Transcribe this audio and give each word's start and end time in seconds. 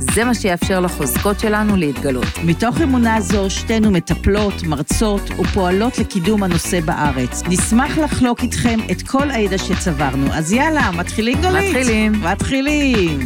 זה 0.00 0.24
מה 0.24 0.34
שיאפשר 0.34 0.80
לחוזקות 0.80 1.40
שלנו 1.40 1.76
להתגלות. 1.76 2.26
מתוך 2.44 2.80
אמונה 2.80 3.20
זו, 3.20 3.50
שתינו 3.50 3.90
מטפלות, 3.90 4.62
מרצות 4.62 5.30
ופועלות 5.30 5.98
לקידום 5.98 6.42
הנושא 6.42 6.80
בארץ. 6.80 7.42
נשמח 7.48 7.98
לחלוק 7.98 8.42
איתכם 8.42 8.78
את 8.90 9.02
כל 9.02 9.30
הידע 9.30 9.58
שצברנו. 9.58 10.32
אז 10.32 10.52
יאללה, 10.52 10.90
מתחילים 10.90 11.40
גלית? 11.40 11.76
מתחילים. 11.76 12.12
מתחילים. 12.12 13.20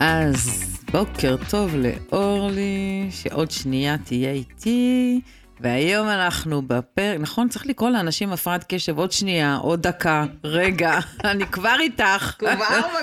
אז 0.00 0.64
בוקר 0.92 1.36
טוב 1.50 1.74
לאורלי, 1.76 3.06
שעוד 3.10 3.50
שנייה 3.50 3.96
תהיה 3.98 4.32
איתי. 4.32 5.20
והיום 5.62 6.08
אנחנו 6.08 6.62
בפרק, 6.62 7.18
נכון? 7.20 7.48
צריך 7.48 7.66
לקרוא 7.66 7.90
לאנשים 7.90 8.32
הפרעת 8.32 8.64
קשב 8.68 8.98
עוד 8.98 9.12
שנייה, 9.12 9.56
עוד 9.56 9.82
דקה, 9.82 10.24
רגע, 10.44 10.98
אני 11.24 11.46
כבר 11.46 11.76
איתך. 11.80 12.34
כבר 12.38 12.54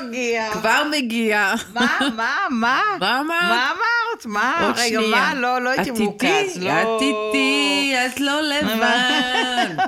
מגיע. 0.01 0.49
כבר 0.59 0.83
מגיע. 0.91 1.53
מה, 1.73 1.97
מה, 2.15 2.35
מה? 2.49 2.81
מה 2.99 3.19
אמרת? 3.21 3.41
מה 3.49 3.71
אמרת? 3.71 4.25
מה? 4.25 4.65
עוד 4.67 4.75
רגע. 4.77 4.99
מה? 5.11 5.33
לא, 5.35 5.61
לא 5.61 5.69
הייתי. 5.69 6.03
איתי, 6.03 6.59
לא. 6.59 6.71
את 6.71 7.01
איתי, 7.01 7.93
את 8.05 8.19
לא 8.19 8.41
לבד. 8.41 9.75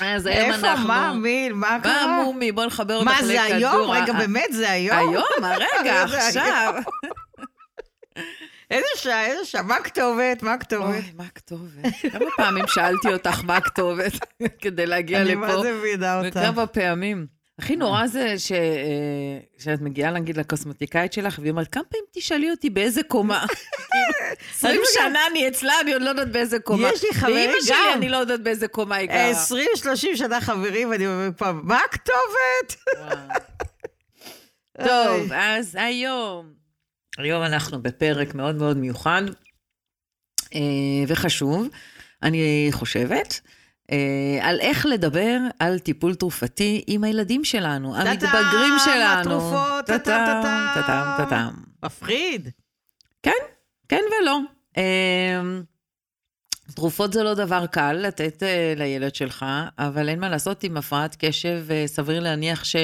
אז 0.00 0.26
היום 0.26 0.52
איפה, 0.52 0.70
אנחנו... 0.70 0.88
מה, 0.88 1.12
מי, 1.12 1.48
מה 1.48 1.70
מה 1.70 1.80
קרה? 1.82 2.22
מומי? 2.22 2.52
בוא 2.52 2.64
נחבר 2.64 2.96
אותך 2.96 3.06
מה, 3.06 3.12
לכדור. 3.12 3.26
זה 3.26 3.42
היום? 3.42 3.90
רגע, 3.90 4.12
באמת, 4.12 4.48
זה 4.52 4.70
היום? 4.70 4.98
היום, 4.98 5.44
הרגע, 5.44 6.02
עכשיו. 6.02 6.74
איזה 8.70 8.86
שעה, 8.96 9.26
איזה 9.26 9.44
שעה, 9.44 9.62
מה 9.62 9.76
הכתובת? 9.76 10.42
מה 10.42 10.52
הכתובת? 10.52 10.84
אוי, 10.84 11.12
מה 11.16 11.24
הכתובת? 11.24 11.84
כמה 12.12 12.24
פעמים 12.36 12.64
שאלתי 12.66 13.08
אותך 13.08 13.44
מה 13.44 13.56
הכתובת 13.56 14.12
כדי 14.62 14.86
להגיע 14.86 15.20
אני 15.20 15.30
לפה? 15.34 15.40
מה 15.40 15.62
זה 15.62 15.72
מבינה 15.72 16.18
אותה. 16.18 16.40
וכמה 16.40 16.66
פעמים. 16.66 17.38
הכי 17.58 17.76
נורא 17.76 18.06
זה 18.06 18.38
ש... 18.38 18.52
אה, 18.52 18.58
שאת 19.58 19.80
מגיעה, 19.80 20.10
נגיד, 20.10 20.36
לקוסמטיקאית 20.36 21.12
שלך, 21.12 21.38
והיא 21.38 21.50
אומרת, 21.50 21.68
כמה 21.68 21.84
פעמים 21.84 22.04
תשאלי 22.12 22.50
אותי 22.50 22.70
באיזה 22.70 23.02
קומה? 23.02 23.44
כאילו, 23.90 24.36
20 24.50 24.80
שנה 24.94 25.18
אני 25.30 25.48
אצלה, 25.48 25.72
אני 25.80 25.92
עוד 25.92 26.02
לא 26.02 26.08
יודעת 26.08 26.32
באיזה 26.32 26.58
קומה. 26.58 26.88
יש 26.88 27.04
לי 27.04 27.10
חברים 27.12 27.50
ואימא 27.50 27.60
שלי, 27.62 27.76
גם. 27.76 27.98
אני 27.98 28.08
לא 28.08 28.16
יודעת 28.16 28.40
באיזה 28.40 28.68
קומה 28.68 28.96
היא 28.96 29.08
גרה. 29.08 29.32
20-30 29.32 30.16
שנה 30.16 30.40
חברים, 30.40 30.90
ואני 30.90 31.06
אומרת 31.06 31.38
פעם, 31.38 31.60
מה 31.64 31.80
הכתובת? 31.90 32.76
טוב, 34.86 35.32
אז 35.32 35.76
היום, 35.80 36.57
היום 37.18 37.42
אנחנו 37.42 37.82
בפרק 37.82 38.34
מאוד 38.34 38.54
מאוד 38.54 38.76
מיוחד 38.76 39.22
אה, 40.54 40.60
וחשוב, 41.08 41.68
אני 42.22 42.68
חושבת, 42.70 43.40
אה, 43.92 44.38
על 44.42 44.60
איך 44.60 44.86
לדבר 44.86 45.38
על 45.58 45.78
טיפול 45.78 46.14
תרופתי 46.14 46.84
עם 46.86 47.04
הילדים 47.04 47.44
שלנו, 47.44 47.96
המתבגרים 47.96 48.74
שלנו. 48.84 49.20
התרופות, 49.20 49.86
טאטאם. 49.86 50.42
טאטאם, 50.74 51.24
טאטאם. 51.24 51.54
מפחיד. 51.84 52.48
כן 53.88 54.02
ולא. 54.22 54.38
אה, 54.76 55.40
תרופות 56.74 57.12
זה 57.12 57.22
לא 57.22 57.34
דבר 57.34 57.66
קל 57.66 57.92
לתת 57.92 58.42
אה, 58.42 58.74
לילד 58.76 59.14
שלך, 59.14 59.44
אבל 59.78 60.08
אין 60.08 60.20
מה 60.20 60.28
לעשות 60.28 60.64
עם 60.64 60.76
הפרעת 60.76 61.16
קשב, 61.18 61.66
אה, 61.70 61.84
סביר 61.86 62.20
להניח 62.20 62.64
ש... 62.64 62.76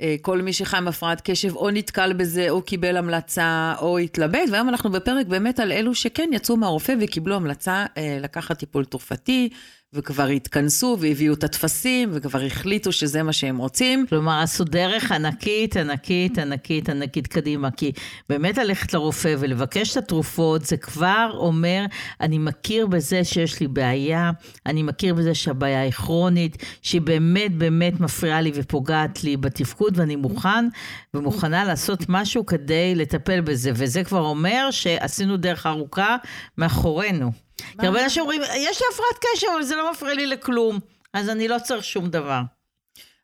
אה, 0.00 0.16
כל 0.22 0.42
מי 0.42 0.52
שחי 0.52 0.76
עם 0.76 0.88
הפרעת 0.88 1.20
קשב 1.20 1.56
או 1.56 1.70
נתקל 1.70 2.12
בזה, 2.12 2.50
או 2.50 2.62
קיבל 2.62 2.96
המלצה, 2.96 3.74
או 3.80 3.98
התלבט, 3.98 4.48
והיום 4.50 4.68
אנחנו 4.68 4.90
בפרק 4.90 5.26
באמת 5.26 5.60
על 5.60 5.72
אלו 5.72 5.94
שכן 5.94 6.30
יצאו 6.32 6.56
מהרופא 6.56 6.94
וקיבלו 7.00 7.34
המלצה 7.34 7.86
אה, 7.96 8.18
לקחת 8.20 8.58
טיפול 8.58 8.84
תרופתי, 8.84 9.48
וכבר 9.92 10.26
התכנסו 10.26 10.96
והביאו 11.00 11.34
את 11.34 11.44
הטפסים, 11.44 12.10
וכבר 12.12 12.40
החליטו 12.40 12.92
שזה 12.92 13.22
מה 13.22 13.32
שהם 13.32 13.56
רוצים. 13.56 14.06
כלומר, 14.08 14.40
עשו 14.42 14.64
דרך 14.64 15.12
ענקית, 15.12 15.76
ענקית, 15.76 16.38
ענקית, 16.38 16.88
ענקית 16.88 17.26
קדימה, 17.26 17.70
כי 17.70 17.92
באמת 18.28 18.58
ללכת 18.58 18.94
לרופא 18.94 19.34
ולבקש 19.38 19.92
את 19.92 19.96
התרופות, 19.96 20.64
זה 20.64 20.76
כבר 20.76 21.30
אומר, 21.34 21.84
אני 22.20 22.38
מכיר 22.38 22.86
בזה 22.86 23.24
שיש 23.24 23.60
לי 23.60 23.68
בעיה, 23.68 24.30
אני 24.66 24.82
מכיר 24.82 25.14
בזה 25.14 25.34
שהבעיה 25.34 25.80
היא 25.80 25.92
כרונית, 25.92 26.64
שהיא 26.82 27.00
באמת 27.00 27.54
באמת 27.54 28.00
מפריעה 28.00 28.40
לי 28.40 28.52
ופוגעת 28.54 29.24
לי 29.24 29.36
בתפקוד, 29.36 29.98
ואני 29.98 30.16
מוכן 30.16 30.68
ומוכנה 31.14 31.64
לעשות 31.64 32.04
משהו 32.08 32.46
כדי 32.46 32.94
לטפל 32.94 33.40
בזה, 33.40 33.70
וזה 33.74 34.04
כבר 34.04 34.20
אומר 34.20 34.68
שעשינו 34.70 35.36
דרך 35.36 35.66
ארוכה 35.66 36.16
מאחורינו. 36.58 37.45
כי 37.56 37.86
הרבה 37.86 38.04
אנשים 38.04 38.22
אומרים, 38.22 38.42
יש 38.42 38.80
לי 38.80 38.86
הפרעת 38.92 39.24
קשב, 39.34 39.46
אבל 39.54 39.62
זה 39.62 39.76
לא 39.76 39.90
מפריע 39.90 40.14
לי 40.14 40.26
לכלום, 40.26 40.78
אז 41.12 41.28
אני 41.28 41.48
לא 41.48 41.56
צריך 41.58 41.84
שום 41.84 42.08
דבר. 42.08 42.40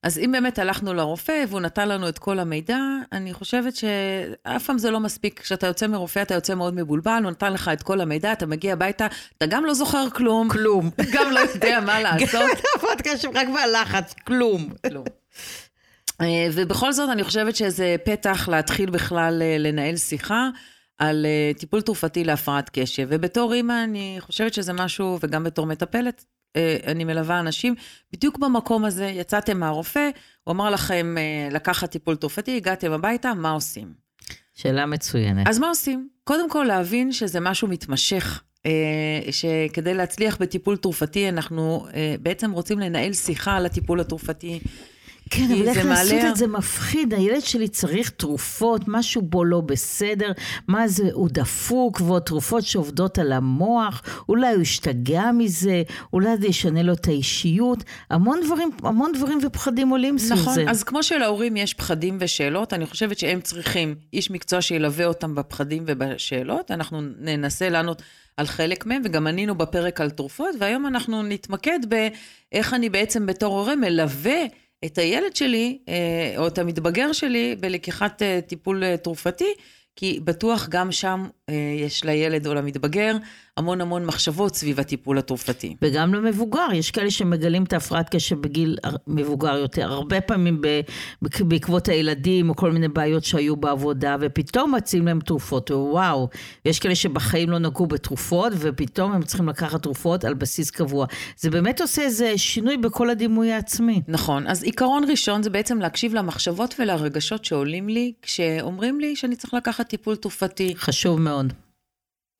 אז 0.02 0.18
אם 0.18 0.32
באמת 0.32 0.58
הלכנו 0.58 0.94
לרופא 0.94 1.44
והוא 1.48 1.60
נתן 1.60 1.88
לנו 1.88 2.08
את 2.08 2.18
כל 2.18 2.38
המידע, 2.38 2.78
אני 3.12 3.34
חושבת 3.34 3.76
שאף 3.76 4.64
פעם 4.66 4.78
זה 4.78 4.90
לא 4.90 5.00
מספיק. 5.00 5.40
כשאתה 5.40 5.66
יוצא 5.66 5.86
מרופא 5.86 6.22
אתה 6.22 6.34
יוצא 6.34 6.54
מאוד 6.54 6.74
מבולבל, 6.74 7.20
הוא 7.24 7.30
נתן 7.30 7.52
לך 7.52 7.70
את 7.72 7.82
כל 7.82 8.00
המידע, 8.00 8.32
אתה 8.32 8.46
מגיע 8.46 8.72
הביתה, 8.72 9.06
אתה 9.38 9.46
גם 9.46 9.64
לא 9.64 9.74
זוכר 9.74 10.10
כלום. 10.10 10.48
כלום. 10.48 10.90
גם 11.14 11.30
לא 11.32 11.40
יודע 11.40 11.80
מה 11.80 12.00
לעשות. 12.04 12.50
הפרעת 12.76 13.02
קשב 13.02 13.28
רק 13.34 13.48
מהלחץ, 13.48 14.14
כלום. 14.26 14.68
כלום. 14.86 15.04
אה, 16.20 16.46
ובכל 16.52 16.92
זאת, 16.92 17.10
אני 17.10 17.24
חושבת 17.24 17.56
שזה 17.56 17.96
פתח 18.04 18.48
להתחיל 18.48 18.90
בכלל 18.90 19.42
אה, 19.42 19.56
לנהל 19.58 19.96
שיחה 19.96 20.48
על 21.02 21.26
אה, 21.26 21.52
טיפול 21.58 21.80
תרופתי 21.80 22.24
להפרעת 22.24 22.70
קשב. 22.72 23.06
ובתור 23.10 23.52
אימא, 23.54 23.84
אני 23.84 24.16
חושבת 24.20 24.54
שזה 24.54 24.72
משהו, 24.72 25.18
וגם 25.22 25.44
בתור 25.44 25.66
מטפלת, 25.66 26.24
אה, 26.56 26.76
אני 26.86 27.04
מלווה 27.04 27.40
אנשים, 27.40 27.74
בדיוק 28.12 28.38
במקום 28.38 28.84
הזה, 28.84 29.06
יצאתם 29.06 29.60
מהרופא, 29.60 30.08
הוא 30.44 30.52
אמר 30.52 30.70
לכם 30.70 31.14
אה, 31.18 31.48
לקחת 31.52 31.90
טיפול 31.90 32.16
תרופתי, 32.16 32.56
הגעתם 32.56 32.92
הביתה, 32.92 33.34
מה 33.34 33.50
עושים? 33.50 33.92
שאלה 34.54 34.86
מצוינת. 34.86 35.48
אז 35.48 35.58
מה 35.58 35.68
עושים? 35.68 36.08
קודם 36.24 36.50
כל 36.50 36.64
להבין 36.68 37.12
שזה 37.12 37.40
משהו 37.40 37.68
מתמשך. 37.68 38.42
אה, 38.66 39.32
שכדי 39.32 39.94
להצליח 39.94 40.36
בטיפול 40.40 40.76
תרופתי, 40.76 41.28
אנחנו 41.28 41.86
אה, 41.94 42.14
בעצם 42.20 42.50
רוצים 42.50 42.78
לנהל 42.78 43.12
שיחה 43.12 43.56
על 43.56 43.66
הטיפול 43.66 44.00
התרופתי. 44.00 44.60
כן, 45.34 45.44
אבל 45.52 45.68
איך 45.68 45.82
זה 45.82 45.88
לעשות 45.88 46.12
מעלה- 46.12 46.28
את 46.30 46.36
זה 46.36 46.46
מפחיד, 46.46 47.14
הילד 47.14 47.40
שלי 47.40 47.68
צריך 47.68 48.10
תרופות, 48.10 48.80
משהו 48.86 49.22
בו 49.22 49.44
לא 49.44 49.60
בסדר, 49.60 50.32
מה 50.68 50.88
זה, 50.88 51.08
הוא 51.12 51.28
דפוק, 51.32 52.00
ועוד 52.00 52.22
תרופות 52.22 52.64
שעובדות 52.64 53.18
על 53.18 53.32
המוח, 53.32 54.02
אולי 54.28 54.52
הוא 54.54 54.62
השתגע 54.62 55.30
מזה, 55.38 55.82
אולי 56.12 56.36
זה 56.40 56.46
ישנה 56.46 56.82
לו 56.82 56.92
את 56.92 57.08
האישיות, 57.08 57.84
המון 58.10 58.40
דברים, 58.44 58.70
המון 58.82 59.12
דברים 59.12 59.38
ופחדים 59.42 59.88
עולים 59.88 60.18
סביב 60.18 60.32
נכון, 60.40 60.54
זה. 60.54 60.64
אז 60.68 60.82
כמו 60.82 61.02
שלהורים 61.02 61.56
יש 61.56 61.74
פחדים 61.74 62.16
ושאלות, 62.20 62.72
אני 62.72 62.86
חושבת 62.86 63.18
שהם 63.18 63.40
צריכים 63.40 63.94
איש 64.12 64.30
מקצוע 64.30 64.60
שילווה 64.60 65.06
אותם 65.06 65.34
בפחדים 65.34 65.84
ובשאלות. 65.86 66.70
אנחנו 66.70 67.00
ננסה 67.20 67.68
לענות 67.68 68.02
על 68.36 68.46
חלק 68.46 68.86
מהם, 68.86 69.02
וגם 69.04 69.26
ענינו 69.26 69.54
בפרק 69.54 70.00
על 70.00 70.10
תרופות, 70.10 70.54
והיום 70.60 70.86
אנחנו 70.86 71.22
נתמקד 71.22 71.78
באיך 71.88 72.74
אני 72.74 72.88
בעצם 72.88 73.26
בתור 73.26 73.58
הורה 73.58 73.76
מלווה 73.76 74.40
את 74.84 74.98
הילד 74.98 75.36
שלי, 75.36 75.78
אה, 75.88 76.34
או 76.36 76.46
את 76.46 76.58
המתבגר 76.58 77.12
שלי, 77.12 77.56
בלקיחת 77.60 78.22
אה, 78.22 78.40
טיפול 78.46 78.84
אה, 78.84 78.96
תרופתי, 78.96 79.54
כי 79.96 80.20
בטוח 80.24 80.68
גם 80.68 80.92
שם 80.92 81.26
יש 81.86 82.04
לילד 82.04 82.46
או 82.46 82.54
למתבגר 82.54 83.16
המון 83.56 83.80
המון 83.80 84.04
מחשבות 84.04 84.56
סביב 84.56 84.80
הטיפול 84.80 85.18
התרופתי. 85.18 85.76
וגם 85.82 86.14
למבוגר, 86.14 86.66
יש 86.74 86.90
כאלה 86.90 87.10
שמגלים 87.10 87.64
את 87.64 87.72
ההפרעת 87.72 88.08
קשב 88.08 88.40
בגיל 88.40 88.78
מבוגר 89.06 89.56
יותר, 89.56 89.92
הרבה 89.92 90.20
פעמים 90.20 90.60
בעקבות 91.40 91.88
הילדים 91.88 92.50
או 92.50 92.56
כל 92.56 92.72
מיני 92.72 92.88
בעיות 92.88 93.24
שהיו 93.24 93.56
בעבודה, 93.56 94.16
ופתאום 94.20 94.74
מציעים 94.74 95.06
להם 95.06 95.20
תרופות, 95.20 95.70
וואו, 95.70 96.28
יש 96.64 96.78
כאלה 96.78 96.94
שבחיים 96.94 97.50
לא 97.50 97.58
נגעו 97.58 97.86
בתרופות, 97.86 98.52
ופתאום 98.58 99.12
הם 99.12 99.22
צריכים 99.22 99.48
לקחת 99.48 99.82
תרופות 99.82 100.24
על 100.24 100.34
בסיס 100.34 100.70
קבוע. 100.70 101.06
זה 101.36 101.50
באמת 101.50 101.80
עושה 101.80 102.02
איזה 102.02 102.38
שינוי 102.38 102.76
בכל 102.76 103.10
הדימוי 103.10 103.52
העצמי. 103.52 104.02
נכון, 104.08 104.46
אז 104.46 104.62
עיקרון 104.62 105.04
ראשון 105.10 105.42
זה 105.42 105.50
בעצם 105.50 105.78
להקשיב 105.78 106.14
למחשבות 106.14 106.74
ולרגשות 106.78 107.44
שעולים 107.44 107.88
לי 107.88 108.12
כשאומרים 108.22 109.00
לי 109.00 109.16
שאני 109.16 109.36
צריך 109.36 109.54
לקחת 109.54 109.88
טיפול 109.88 110.16
תרופתי. 110.16 110.74
חשוב 110.76 111.20
מאוד. 111.20 111.52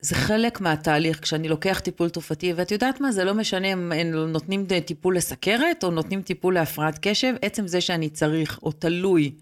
זה 0.03 0.15
חלק 0.15 0.61
מהתהליך 0.61 1.19
כשאני 1.21 1.49
לוקח 1.49 1.79
טיפול 1.79 2.09
תרופתי, 2.09 2.53
ואת 2.53 2.71
יודעת 2.71 3.01
מה, 3.01 3.11
זה 3.11 3.23
לא 3.23 3.33
משנה 3.33 3.67
אם 3.73 3.91
נותנים 4.27 4.65
טיפול 4.85 5.17
לסכרת 5.17 5.83
או 5.83 5.91
נותנים 5.91 6.21
טיפול 6.21 6.53
להפרעת 6.53 6.99
קשב, 7.01 7.33
עצם 7.41 7.67
זה 7.67 7.81
שאני 7.81 8.09
צריך 8.09 8.59
או 8.63 8.71
תלוי, 8.71 9.35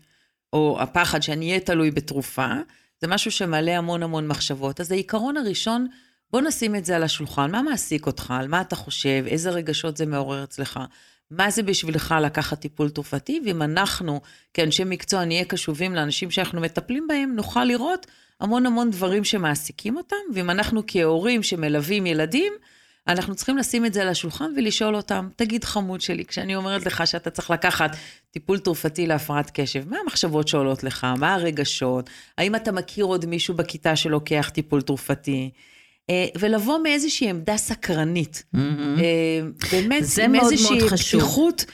או 0.54 0.78
הפחד 0.82 1.22
שאני 1.22 1.48
אהיה 1.50 1.60
תלוי 1.60 1.92
בתרופה, 1.92 2.48
זה 3.00 3.08
משהו 3.08 3.32
שמעלה 3.32 3.78
המון 3.78 4.04
המון 4.04 4.28
מחשבות. 4.28 4.80
אז 4.82 4.92
העיקרון 4.92 5.38
הראשון, 5.38 5.88
בוא 6.32 6.42
נשים 6.42 6.76
את 6.76 6.86
זה 6.86 6.96
על 6.96 7.04
השולחן, 7.04 7.52
מה 7.52 7.62
מעסיק 7.62 8.08
אותך, 8.08 8.34
על 8.40 8.48
מה 8.48 8.62
אתה 8.62 8.76
חושב, 8.76 9.24
איזה 9.28 9.50
רגשות 9.50 9.98
זה 9.98 10.06
מעורר 10.06 10.44
אצלך. 10.44 10.80
מה 11.32 11.50
זה 11.52 11.64
בשבילך 11.64 12.16
לקחת 12.22 12.60
טיפול 12.60 12.90
תרופתי, 12.90 13.42
ואם 13.46 13.62
אנחנו, 13.62 14.22
כאנשי 14.54 14.84
מקצוע, 14.84 15.26
נהיה 15.26 15.46
קשובים 15.46 15.96
לאנשים 15.96 16.32
שאנחנו 16.32 16.62
מטפלים 16.62 17.08
בהם, 17.08 17.36
נוכל 17.36 17.64
לראות 17.64 18.08
המון 18.42 18.66
המון 18.66 18.92
דברים 18.92 19.24
שמעסיקים 19.24 19.98
אותם, 19.98 20.16
ואם 20.34 20.50
אנחנו 20.50 20.84
כהורים 20.88 21.44
שמלווים 21.44 22.06
ילדים, 22.06 22.54
אנחנו 23.08 23.36
צריכים 23.36 23.58
לשים 23.58 23.86
את 23.86 23.94
זה 23.94 24.02
על 24.02 24.08
השולחן 24.08 24.52
ולשאול 24.58 24.96
אותם, 24.96 25.30
תגיד 25.36 25.64
חמוד 25.64 26.02
שלי, 26.02 26.26
כשאני 26.26 26.56
אומרת 26.56 26.86
לך 26.86 27.08
שאתה 27.08 27.30
צריך 27.30 27.52
לקחת 27.52 27.96
טיפול 28.32 28.60
תרופתי 28.60 29.08
להפרעת 29.08 29.52
קשב, 29.54 29.90
מה 29.90 29.98
המחשבות 30.04 30.48
שעולות 30.48 30.84
לך? 30.84 31.08
מה 31.18 31.34
הרגשות? 31.34 32.10
האם 32.38 32.56
אתה 32.56 32.72
מכיר 32.72 33.06
עוד 33.06 33.26
מישהו 33.26 33.54
בכיתה 33.54 33.96
שלוקח 33.96 34.50
טיפול 34.54 34.82
תרופתי? 34.82 35.50
אה, 36.10 36.26
ולבוא 36.40 36.80
מאיזושהי 36.84 37.30
עמדה 37.30 37.58
סקרנית. 37.58 38.44
Mm-hmm. 38.56 38.60
באמת, 39.72 40.04
זה 40.06 40.26
עם 40.26 40.32
מאוד 40.32 40.52
איזושהי 40.52 40.78
מאוד 40.78 40.90
חשוב. 40.90 41.22
פתיחות, 41.22 41.66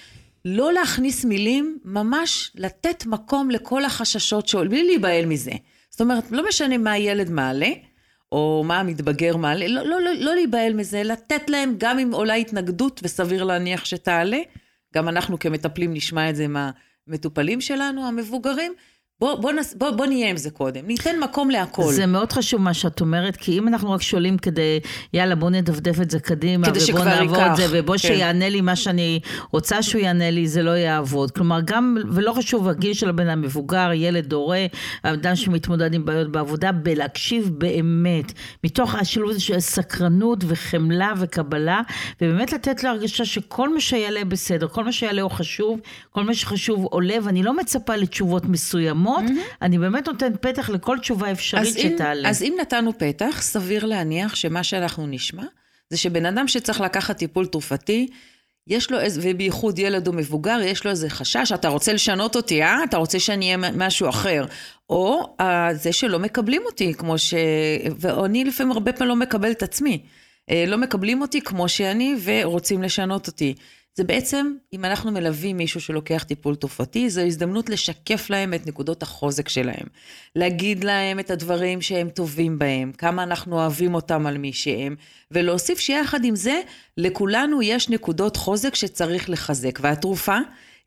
לא 0.46 0.74
להכניס 0.74 1.26
מילים, 1.26 1.78
ממש 1.86 2.52
לתת 2.56 3.06
מקום 3.06 3.52
לכל 3.52 3.86
החששות 3.86 4.48
שעולים, 4.48 4.72
בלי 4.72 4.84
להיבהל 4.84 5.26
מזה. 5.26 5.52
זאת 5.98 6.02
אומרת, 6.02 6.32
לא 6.32 6.48
משנה 6.48 6.78
מה 6.78 6.92
הילד 6.92 7.30
מעלה, 7.30 7.70
או 8.32 8.64
מה 8.66 8.80
המתבגר 8.80 9.38
מעלה, 9.38 9.68
לא, 9.68 9.86
לא, 9.86 10.02
לא, 10.02 10.12
לא 10.14 10.36
להיבהל 10.36 10.74
מזה, 10.74 11.04
לתת 11.04 11.50
להם, 11.50 11.76
גם 11.78 12.00
אם 12.00 12.14
עולה 12.14 12.34
התנגדות, 12.34 13.00
וסביר 13.04 13.44
להניח 13.44 13.86
שתעלה, 13.86 14.38
גם 14.96 15.08
אנחנו 15.10 15.40
כמטפלים 15.40 15.94
נשמע 15.94 16.30
את 16.30 16.36
זה 16.36 16.46
מהמטופלים 16.48 17.62
שלנו, 17.62 18.08
המבוגרים, 18.08 18.74
בוא, 19.20 19.36
בוא, 19.36 19.52
נס, 19.52 19.74
בוא, 19.78 19.92
בוא 19.92 20.06
נהיה 20.06 20.30
עם 20.30 20.38
זה 20.38 20.50
קודם, 20.50 20.88
ניתן 20.88 21.20
מקום 21.20 21.50
להכל. 21.50 21.92
זה 21.92 22.06
מאוד 22.06 22.32
חשוב 22.32 22.62
מה 22.62 22.74
שאת 22.74 23.02
אומרת, 23.02 23.36
כי 23.36 23.58
אם 23.58 23.68
אנחנו 23.68 23.92
רק 23.92 24.02
שואלים 24.02 24.38
כדי, 24.38 24.80
יאללה, 25.14 25.36
בוא 25.36 25.50
נדפדף 25.50 26.02
את 26.02 26.12
זה 26.12 26.20
קדימה, 26.20 26.68
ובוא 26.90 27.06
נעבור 27.06 27.38
ייקח, 27.38 27.52
את 27.52 27.56
זה, 27.56 27.66
ובוא 27.72 27.94
כן. 27.94 27.98
שיענה 27.98 28.50
לי 28.50 28.62
מה 28.62 28.76
שאני 28.76 29.20
רוצה 29.52 29.82
שהוא 29.82 30.02
יענה 30.02 30.32
לי, 30.32 30.48
זה 30.48 30.64
לא 30.64 30.72
יעבוד. 30.72 31.32
כלומר, 31.32 31.60
גם, 31.66 31.98
ולא 32.12 32.34
חשוב 32.34 32.68
הגיל 32.68 32.94
של 32.94 33.10
הבן 33.10 33.28
אדם, 33.30 33.42
מבוגר, 33.42 33.90
ילד, 33.94 34.34
הורה, 34.34 34.66
אדם 35.04 35.36
שמתמודד 35.36 35.94
עם 35.94 36.06
בעיות 36.06 36.32
בעבודה, 36.32 36.72
בלהקשיב 36.72 37.50
באמת, 37.58 38.32
מתוך 38.64 38.96
השילוב 38.96 39.30
הזה 39.30 39.40
של 39.40 39.60
סקרנות 39.60 40.44
וחמלה 40.48 41.14
וקבלה, 41.18 41.82
ובאמת 42.22 42.54
לתת 42.54 42.84
לו 42.84 42.90
הרגשה 42.90 43.26
שכל 43.26 43.74
מה 43.74 43.80
שיעלה 43.80 44.26
בסדר, 44.26 44.68
כל 44.68 44.84
מה 44.84 44.92
שיעלה 44.92 45.22
הוא 45.22 45.32
חשוב, 45.32 45.80
כל 46.12 46.24
מה 46.24 46.34
שחשוב 46.34 46.86
עולה, 46.86 47.16
ואני 47.24 47.44
לא 47.44 47.58
מצפה 47.58 47.96
לתשובות 47.96 48.46
מסוימות, 48.46 49.07
אני 49.62 49.78
באמת 49.78 50.08
נותנת 50.08 50.42
פתח 50.42 50.70
לכל 50.70 51.00
תשובה 51.00 51.32
אפשרית 51.32 51.68
אז 51.68 51.78
אם, 51.78 51.92
שתעלה. 51.96 52.30
אז 52.30 52.44
אם 52.44 52.56
נתנו 52.62 52.98
פתח, 52.98 53.42
סביר 53.42 53.86
להניח 53.86 54.36
שמה 54.36 54.64
שאנחנו 54.64 55.08
נשמע, 55.08 55.44
זה 55.90 55.98
שבן 55.98 56.26
אדם 56.26 56.48
שצריך 56.48 56.82
לקחת 56.82 57.18
טיפול 57.18 57.46
תרופתי, 57.46 58.08
יש 58.68 58.92
לו 58.92 59.00
איזה, 59.00 59.22
ובייחוד 59.24 59.80
ילד 59.80 60.08
או 60.08 60.14
מבוגר, 60.14 60.60
יש 60.64 60.86
לו 60.86 60.92
איזה 60.92 61.10
חשש, 61.10 61.52
אתה 61.52 61.68
רוצה 61.68 61.94
לשנות 61.94 62.36
אותי, 62.36 62.64
אה? 62.64 62.84
אתה 62.84 62.98
רוצה 62.98 63.20
שאני 63.20 63.46
אהיה 63.46 63.58
משהו 63.58 64.10
אחר. 64.10 64.46
או 64.90 65.36
אה, 65.40 65.70
זה 65.74 65.94
שלא 65.94 66.20
מקבלים 66.20 66.62
אותי, 66.66 66.94
כמו 66.94 67.18
ש... 67.18 67.34
ואני 68.00 68.44
לפעמים 68.46 68.72
הרבה 68.72 68.94
פעמים 68.94 69.10
לא 69.10 69.16
מקבל 69.16 69.52
את 69.52 69.64
עצמי. 69.64 70.04
אה, 70.50 70.64
לא 70.68 70.78
מקבלים 70.78 71.22
אותי 71.22 71.42
כמו 71.42 71.70
שאני 71.70 72.16
ורוצים 72.24 72.84
לשנות 72.84 73.28
אותי. 73.28 73.54
זה 73.98 74.04
בעצם, 74.04 74.54
אם 74.74 74.86
אנחנו 74.86 75.12
מלווים 75.12 75.58
מישהו 75.58 75.82
שלוקח 75.82 76.24
טיפול 76.24 76.56
תרופתי, 76.56 77.10
זו 77.10 77.22
הזדמנות 77.22 77.70
לשקף 77.70 78.30
להם 78.30 78.54
את 78.54 78.68
נקודות 78.68 79.04
החוזק 79.04 79.50
שלהם. 79.50 79.86
להגיד 80.36 80.84
להם 80.84 81.20
את 81.20 81.32
הדברים 81.32 81.82
שהם 81.82 82.10
טובים 82.10 82.60
בהם, 82.60 82.92
כמה 82.98 83.24
אנחנו 83.24 83.56
אוהבים 83.56 83.96
אותם 83.96 84.28
על 84.28 84.38
מי 84.38 84.54
שהם, 84.54 84.96
ולהוסיף 85.32 85.80
שיחד 85.80 86.26
עם 86.26 86.36
זה, 86.36 86.62
לכולנו 86.98 87.62
יש 87.62 87.90
נקודות 87.90 88.38
חוזק 88.38 88.76
שצריך 88.76 89.30
לחזק. 89.30 89.80
והתרופה 89.82 90.38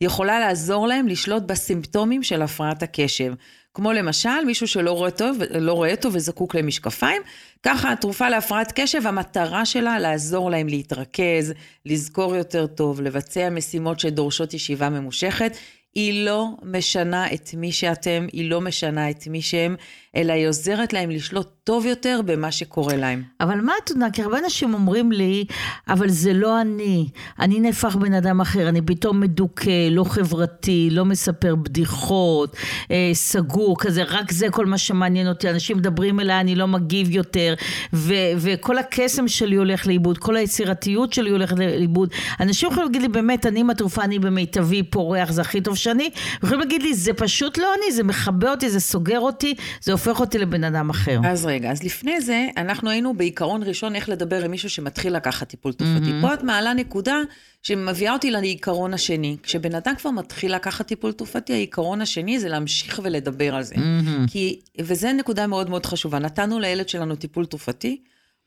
יכולה 0.01 0.41
לעזור 0.41 0.89
להם 0.89 1.09
לשלוט 1.09 1.43
בסימפטומים 1.43 2.23
של 2.23 2.43
הפרעת 2.43 2.83
הקשב. 2.83 3.33
כמו 3.75 3.93
למשל, 3.93 4.45
מישהו 4.47 4.69
שלא 4.69 4.93
רואה 4.93 5.11
טוב, 5.11 5.39
לא 5.61 5.73
רואה 5.73 5.97
טוב 5.97 6.15
וזקוק 6.15 6.55
למשקפיים, 6.55 7.23
ככה 7.63 7.93
התרופה 7.93 8.29
להפרעת 8.29 8.73
קשב, 8.75 9.07
המטרה 9.07 9.67
שלה 9.67 9.99
לעזור 9.99 10.51
להם 10.51 10.69
להתרכז, 10.69 11.53
לזכור 11.87 12.37
יותר 12.37 12.67
טוב, 12.67 13.01
לבצע 13.01 13.51
משימות 13.51 14.01
שדורשות 14.01 14.55
ישיבה 14.55 14.89
ממושכת. 14.89 15.57
היא 15.95 16.25
לא 16.25 16.49
משנה 16.63 17.33
את 17.33 17.51
מי 17.55 17.73
שאתם, 17.73 18.27
היא 18.33 18.51
לא 18.51 18.61
משנה 18.61 19.11
את 19.11 19.27
מי 19.27 19.43
שהם, 19.43 19.77
אלא 20.17 20.33
היא 20.33 20.49
עוזרת 20.49 20.93
להם 20.93 21.11
לשלוט 21.11 21.49
טוב 21.65 21.87
יותר 21.87 22.21
במה 22.25 22.53
שקורה 22.53 22.97
להם. 22.97 23.23
אבל 23.41 23.61
מה 23.61 23.73
את 23.85 23.91
עונה? 23.91 24.11
כי 24.11 24.23
הרבה 24.23 24.39
אנשים 24.39 24.75
אומרים 24.75 25.13
לי, 25.13 25.45
אבל 25.89 26.09
זה 26.09 26.33
לא 26.33 26.61
אני, 26.61 27.09
אני 27.39 27.61
נהפך 27.61 27.97
בן 27.97 28.15
אדם 28.15 28.41
אחר, 28.41 28.69
אני 28.69 28.83
פתאום 28.83 29.21
מדוכא, 29.21 29.89
לא 29.91 30.05
חברתי, 30.05 30.89
לא 30.91 31.05
מספר 31.05 31.55
בדיחות, 31.55 32.57
אה, 32.91 33.11
סגור, 33.13 33.79
כזה, 33.79 34.03
רק 34.03 34.33
זה 34.33 34.51
כל 34.51 34.67
מה 34.67 34.79
שמעניין 34.79 35.29
אותי, 35.29 35.51
אנשים 35.51 35.77
מדברים 35.77 36.21
אליי, 36.21 36.41
אני 36.41 36.55
לא 36.55 36.67
מגיב 36.69 37.11
יותר, 37.11 37.55
ו- 37.93 38.33
וכל 38.37 38.79
הקסם 38.79 39.29
שלי 39.29 39.57
הולך 39.57 39.87
לאיבוד, 39.87 40.19
כל 40.19 40.37
היצירתיות 40.37 41.13
שלי 41.13 41.31
הולכת 41.31 41.59
לאיבוד. 41.59 42.11
אנשים 42.41 42.69
יכולים 42.71 42.87
להגיד 42.87 43.03
לי, 43.03 43.09
באמת, 43.09 43.47
אני 43.47 43.61
עם 43.61 43.71
התרופה, 43.71 44.05
אני 44.05 44.19
במיטבי, 44.19 44.83
פורח, 44.83 45.31
זה 45.31 45.41
הכי 45.41 45.61
טוב 45.61 45.77
שאני, 45.83 46.11
יכולים 46.37 46.61
להגיד 46.61 46.83
לי, 46.83 46.95
זה 46.95 47.13
פשוט 47.13 47.59
לא 47.59 47.69
אני, 47.79 47.93
זה 47.93 48.03
מכבה 48.03 48.51
אותי, 48.51 48.71
זה 48.71 48.81
סוגר 48.81 49.21
אותי, 49.21 49.55
זה 49.81 49.93
הופך 49.93 50.21
אותי 50.21 50.39
לבן 50.39 50.65
אדם 50.65 50.91
אחר. 50.91 51.21
אז 51.25 51.47
רגע, 51.47 51.71
אז 51.71 51.83
לפני 51.83 52.21
זה, 52.21 52.47
אנחנו 52.57 52.91
היינו 52.91 53.15
בעיקרון 53.15 53.63
ראשון 53.63 53.97
איך 53.97 54.09
לדבר 54.09 54.45
עם 54.45 54.51
מישהו 54.51 54.71
שמתחיל 54.71 55.17
לקחת 55.17 55.49
טיפול 55.49 55.73
תרופתי. 55.73 56.11
Mm-hmm. 56.11 56.27
פה 56.27 56.35
את 56.35 56.43
מעלה 56.43 56.75
נקודה 56.75 57.17
שמביאה 57.63 58.13
אותי 58.13 58.31
לעיקרון 58.31 58.95
השני. 58.95 59.37
כשבן 59.43 59.75
אדם 59.75 59.95
כבר 59.97 60.11
מתחיל 60.11 60.55
לקחת 60.55 60.87
טיפול 60.87 61.13
תרופתי, 61.13 61.53
העיקרון 61.53 62.01
השני 62.01 62.41
זה 62.41 62.49
להמשיך 62.49 63.01
ולדבר 63.03 63.55
על 63.55 63.63
זה. 63.63 63.75
Mm-hmm. 63.75 64.31
כי, 64.31 64.61
וזו 64.81 65.13
נקודה 65.13 65.47
מאוד 65.47 65.71
מאוד 65.71 65.87
חשובה. 65.87 66.19
נתנו 66.19 66.61
לילד 66.61 66.89
שלנו 66.89 67.17
טיפול 67.17 67.47
תרופתי, 67.47 68.01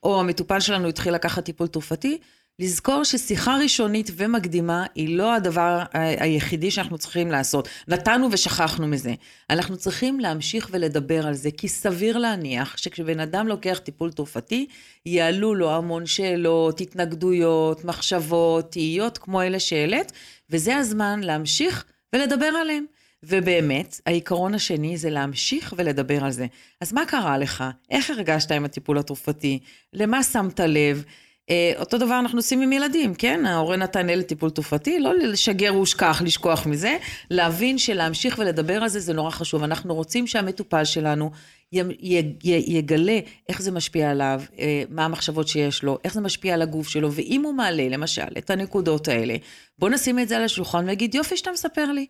או 0.03 0.19
המטופל 0.19 0.59
שלנו 0.59 0.87
התחיל 0.87 1.13
לקחת 1.13 1.45
טיפול 1.45 1.67
תרופתי, 1.67 2.17
לזכור 2.59 3.03
ששיחה 3.03 3.57
ראשונית 3.57 4.11
ומקדימה 4.15 4.85
היא 4.95 5.17
לא 5.17 5.33
הדבר 5.33 5.83
היחידי 5.93 6.71
שאנחנו 6.71 6.97
צריכים 6.97 7.31
לעשות. 7.31 7.69
נתנו 7.87 8.27
ושכחנו 8.31 8.87
מזה. 8.87 9.13
אנחנו 9.49 9.77
צריכים 9.77 10.19
להמשיך 10.19 10.67
ולדבר 10.71 11.27
על 11.27 11.33
זה, 11.33 11.51
כי 11.51 11.67
סביר 11.67 12.17
להניח 12.17 12.77
שכשבן 12.77 13.19
אדם 13.19 13.47
לוקח 13.47 13.79
טיפול 13.83 14.11
תרופתי, 14.11 14.67
יעלו 15.05 15.55
לו 15.55 15.75
המון 15.75 16.05
שאלות, 16.05 16.81
התנגדויות, 16.81 17.85
מחשבות, 17.85 18.71
תהיות 18.71 19.17
כמו 19.17 19.41
אלה 19.41 19.59
שהעלית, 19.59 20.11
וזה 20.49 20.77
הזמן 20.77 21.19
להמשיך 21.23 21.85
ולדבר 22.13 22.45
עליהם. 22.45 22.85
ובאמת, 23.25 24.01
העיקרון 24.05 24.53
השני 24.53 24.97
זה 24.97 25.09
להמשיך 25.09 25.73
ולדבר 25.77 26.23
על 26.23 26.31
זה. 26.31 26.45
אז 26.81 26.93
מה 26.93 27.05
קרה 27.05 27.37
לך? 27.37 27.63
איך 27.91 28.09
הרגשת 28.09 28.51
עם 28.51 28.65
הטיפול 28.65 28.97
התרופתי? 28.97 29.59
למה 29.93 30.23
שמת 30.23 30.59
לב? 30.59 31.03
Uh, 31.49 31.79
אותו 31.79 31.97
דבר 31.97 32.19
אנחנו 32.19 32.39
עושים 32.39 32.61
עם 32.61 32.73
ילדים, 32.73 33.15
כן? 33.15 33.45
ההורה 33.45 33.77
נתן 33.77 34.09
ילד 34.09 34.23
טיפול 34.23 34.49
תרופתי, 34.49 34.99
לא 34.99 35.15
לשגר 35.15 35.75
ושכח, 35.75 36.21
לשכוח 36.25 36.67
מזה, 36.67 36.97
להבין 37.29 37.77
שלהמשיך 37.77 38.39
ולדבר 38.39 38.83
על 38.83 38.89
זה 38.89 38.99
זה 38.99 39.13
נורא 39.13 39.29
חשוב. 39.29 39.63
אנחנו 39.63 39.95
רוצים 39.95 40.27
שהמטופל 40.27 40.83
שלנו 40.83 41.31
י, 41.71 41.79
י, 41.99 42.17
י, 42.43 42.63
יגלה 42.67 43.19
איך 43.49 43.61
זה 43.61 43.71
משפיע 43.71 44.11
עליו, 44.11 44.41
uh, 44.51 44.59
מה 44.89 45.05
המחשבות 45.05 45.47
שיש 45.47 45.83
לו, 45.83 45.97
איך 46.03 46.13
זה 46.13 46.21
משפיע 46.21 46.53
על 46.53 46.61
הגוף 46.61 46.87
שלו, 46.87 47.11
ואם 47.11 47.41
הוא 47.43 47.53
מעלה, 47.53 47.89
למשל, 47.89 48.27
את 48.37 48.49
הנקודות 48.49 49.07
האלה, 49.07 49.35
בוא 49.79 49.89
נשים 49.89 50.19
את 50.19 50.27
זה 50.27 50.37
על 50.37 50.43
השולחן 50.43 50.85
ויגיד, 50.87 51.15
יופי 51.15 51.37
שאתה 51.37 51.51
מספר 51.51 51.91
לי. 51.91 52.05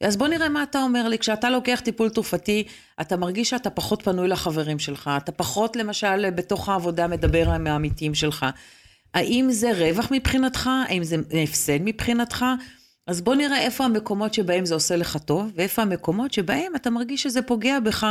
אז 0.00 0.16
בוא 0.16 0.28
נראה 0.28 0.48
מה 0.48 0.62
אתה 0.62 0.82
אומר 0.82 1.08
לי. 1.08 1.18
כשאתה 1.18 1.50
לוקח 1.50 1.80
טיפול 1.84 2.08
תרופתי, 2.10 2.64
אתה 3.00 3.16
מרגיש 3.16 3.50
שאתה 3.50 3.70
פחות 3.70 4.02
פנוי 4.02 4.28
לחברים 4.28 4.78
שלך, 4.78 5.10
אתה 5.16 5.32
פחות, 5.32 5.76
למשל, 5.76 6.30
בתוך 6.30 6.68
העבודה 6.68 7.06
מדבר 7.06 7.50
עם 7.50 7.66
העמיתים 7.66 8.14
שלך. 8.14 8.46
האם 9.14 9.48
זה 9.50 9.72
רווח 9.72 10.08
מבחינתך? 10.10 10.70
האם 10.88 11.04
זה 11.04 11.16
הפסד 11.42 11.78
מבחינתך? 11.80 12.44
אז 13.06 13.20
בוא 13.20 13.34
נראה 13.34 13.58
איפה 13.58 13.84
המקומות 13.84 14.34
שבהם 14.34 14.64
זה 14.64 14.74
עושה 14.74 14.96
לך 14.96 15.16
טוב, 15.16 15.52
ואיפה 15.54 15.82
המקומות 15.82 16.32
שבהם 16.32 16.76
אתה 16.76 16.90
מרגיש 16.90 17.22
שזה 17.22 17.42
פוגע 17.42 17.80
בך, 17.80 18.06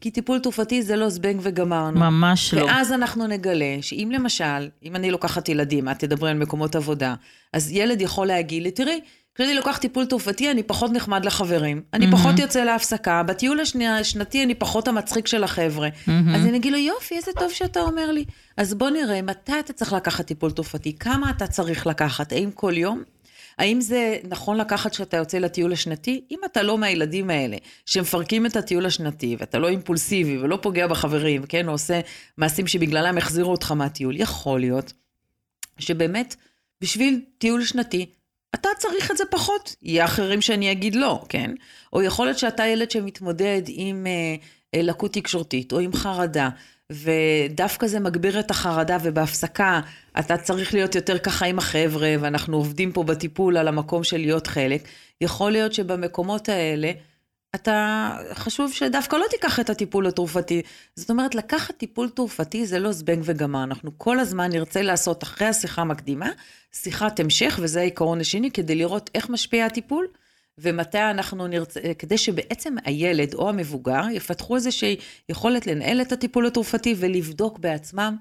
כי 0.00 0.10
טיפול 0.10 0.38
תרופתי 0.38 0.82
זה 0.82 0.96
לא 0.96 1.08
זבנג 1.08 1.40
וגמרנו. 1.42 2.00
ממש 2.00 2.54
לא. 2.54 2.64
ואז 2.64 2.92
אנחנו 2.92 3.26
נגלה 3.26 3.76
שאם 3.80 4.10
למשל, 4.12 4.68
אם 4.84 4.96
אני 4.96 5.10
לוקחת 5.10 5.48
ילדים, 5.48 5.88
את 5.88 5.98
תדברי 5.98 6.30
על 6.30 6.36
מקומות 6.36 6.76
עבודה, 6.76 7.14
אז 7.52 7.72
ילד 7.72 8.00
יכול 8.00 8.26
להגיד 8.26 8.62
לי, 8.62 8.70
תראי, 8.70 9.00
כשאני 9.34 9.54
לוקח 9.54 9.78
טיפול 9.78 10.06
תרופתי, 10.06 10.50
אני 10.50 10.62
פחות 10.62 10.90
נחמד 10.90 11.24
לחברים. 11.24 11.82
אני 11.92 12.06
mm-hmm. 12.06 12.12
פחות 12.12 12.38
יוצא 12.38 12.64
להפסקה. 12.64 13.22
בטיול 13.22 13.60
השנתי 14.00 14.44
אני 14.44 14.54
פחות 14.54 14.88
המצחיק 14.88 15.26
של 15.26 15.44
החבר'ה. 15.44 15.88
Mm-hmm. 15.88 16.10
אז 16.34 16.46
אני 16.46 16.56
אגיד 16.56 16.72
לו, 16.72 16.78
יופי, 16.78 17.16
איזה 17.16 17.30
טוב 17.38 17.52
שאתה 17.52 17.80
אומר 17.80 18.12
לי. 18.12 18.24
אז 18.56 18.74
בוא 18.74 18.90
נראה, 18.90 19.22
מתי 19.22 19.60
אתה 19.60 19.72
צריך 19.72 19.92
לקחת 19.92 20.26
טיפול 20.26 20.50
תרופתי? 20.50 20.96
כמה 21.00 21.30
אתה 21.30 21.46
צריך 21.46 21.86
לקחת? 21.86 22.32
האם 22.32 22.50
כל 22.50 22.76
יום? 22.76 23.02
האם 23.58 23.80
זה 23.80 24.18
נכון 24.28 24.56
לקחת 24.56 24.90
כשאתה 24.90 25.16
יוצא 25.16 25.38
לטיול 25.38 25.72
השנתי? 25.72 26.24
אם 26.30 26.38
אתה 26.44 26.62
לא 26.62 26.78
מהילדים 26.78 27.30
האלה, 27.30 27.56
שמפרקים 27.86 28.46
את 28.46 28.56
הטיול 28.56 28.86
השנתי, 28.86 29.36
ואתה 29.38 29.58
לא 29.58 29.68
אימפולסיבי 29.68 30.38
ולא 30.38 30.58
פוגע 30.62 30.86
בחברים, 30.86 31.46
כן, 31.46 31.68
או 31.68 31.72
עושה 31.72 32.00
מעשים 32.36 32.66
שבגללם 32.66 33.18
החזירו 33.18 33.50
אותך 33.50 33.72
מהטיול, 33.72 34.16
יכול 34.16 34.60
להיות 34.60 34.92
שבאמת, 35.78 36.36
בשביל 36.80 37.20
טיול 37.38 37.64
שנתי, 37.64 38.06
אתה 38.54 38.68
צריך 38.78 39.10
את 39.10 39.16
זה 39.16 39.24
פחות. 39.30 39.76
יהיה 39.82 40.04
אחרים 40.04 40.40
שאני 40.40 40.72
אגיד 40.72 40.94
לא, 40.94 41.24
כן? 41.28 41.50
או 41.92 42.02
יכול 42.02 42.26
להיות 42.26 42.38
שאתה 42.38 42.66
ילד 42.66 42.90
שמתמודד 42.90 43.62
עם 43.66 44.06
אה, 44.06 44.36
אה, 44.74 44.82
לקות 44.82 45.12
תקשורתית, 45.12 45.72
או 45.72 45.78
עם 45.78 45.92
חרדה, 45.92 46.48
ודווקא 46.92 47.86
זה 47.86 48.00
מגביר 48.00 48.40
את 48.40 48.50
החרדה, 48.50 48.96
ובהפסקה 49.02 49.80
אתה 50.18 50.36
צריך 50.36 50.74
להיות 50.74 50.94
יותר 50.94 51.18
ככה 51.18 51.46
עם 51.46 51.58
החבר'ה, 51.58 52.14
ואנחנו 52.20 52.56
עובדים 52.56 52.92
פה 52.92 53.02
בטיפול 53.02 53.56
על 53.56 53.68
המקום 53.68 54.04
של 54.04 54.16
להיות 54.16 54.46
חלק. 54.46 54.88
יכול 55.20 55.52
להיות 55.52 55.72
שבמקומות 55.72 56.48
האלה, 56.48 56.92
אתה, 57.54 58.10
חשוב 58.32 58.72
שדווקא 58.72 59.16
לא 59.16 59.24
תיקח 59.30 59.60
את 59.60 59.70
הטיפול 59.70 60.06
התרופתי. 60.06 60.62
זאת 60.96 61.10
אומרת, 61.10 61.34
לקחת 61.34 61.76
טיפול 61.76 62.08
תרופתי 62.08 62.66
זה 62.66 62.78
לא 62.78 62.92
זבנג 62.92 63.22
וגמר. 63.24 63.64
אנחנו 63.64 63.90
כל 63.98 64.20
הזמן 64.20 64.52
נרצה 64.52 64.82
לעשות 64.82 65.22
אחרי 65.22 65.46
השיחה 65.46 65.82
המקדימה, 65.82 66.30
שיחת 66.72 67.20
המשך, 67.20 67.58
וזה 67.62 67.80
העיקרון 67.80 68.20
השני, 68.20 68.50
כדי 68.50 68.74
לראות 68.74 69.10
איך 69.14 69.30
משפיע 69.30 69.66
הטיפול, 69.66 70.06
ומתי 70.58 70.98
אנחנו 70.98 71.46
נרצה, 71.46 71.80
כדי 71.98 72.18
שבעצם 72.18 72.74
הילד 72.84 73.34
או 73.34 73.48
המבוגר 73.48 74.02
יפתחו 74.12 74.56
איזושהי 74.56 74.96
יכולת 75.28 75.66
לנהל 75.66 76.00
את 76.00 76.12
הטיפול 76.12 76.46
התרופתי 76.46 76.94
ולבדוק 76.98 77.58
בעצמם 77.58 78.16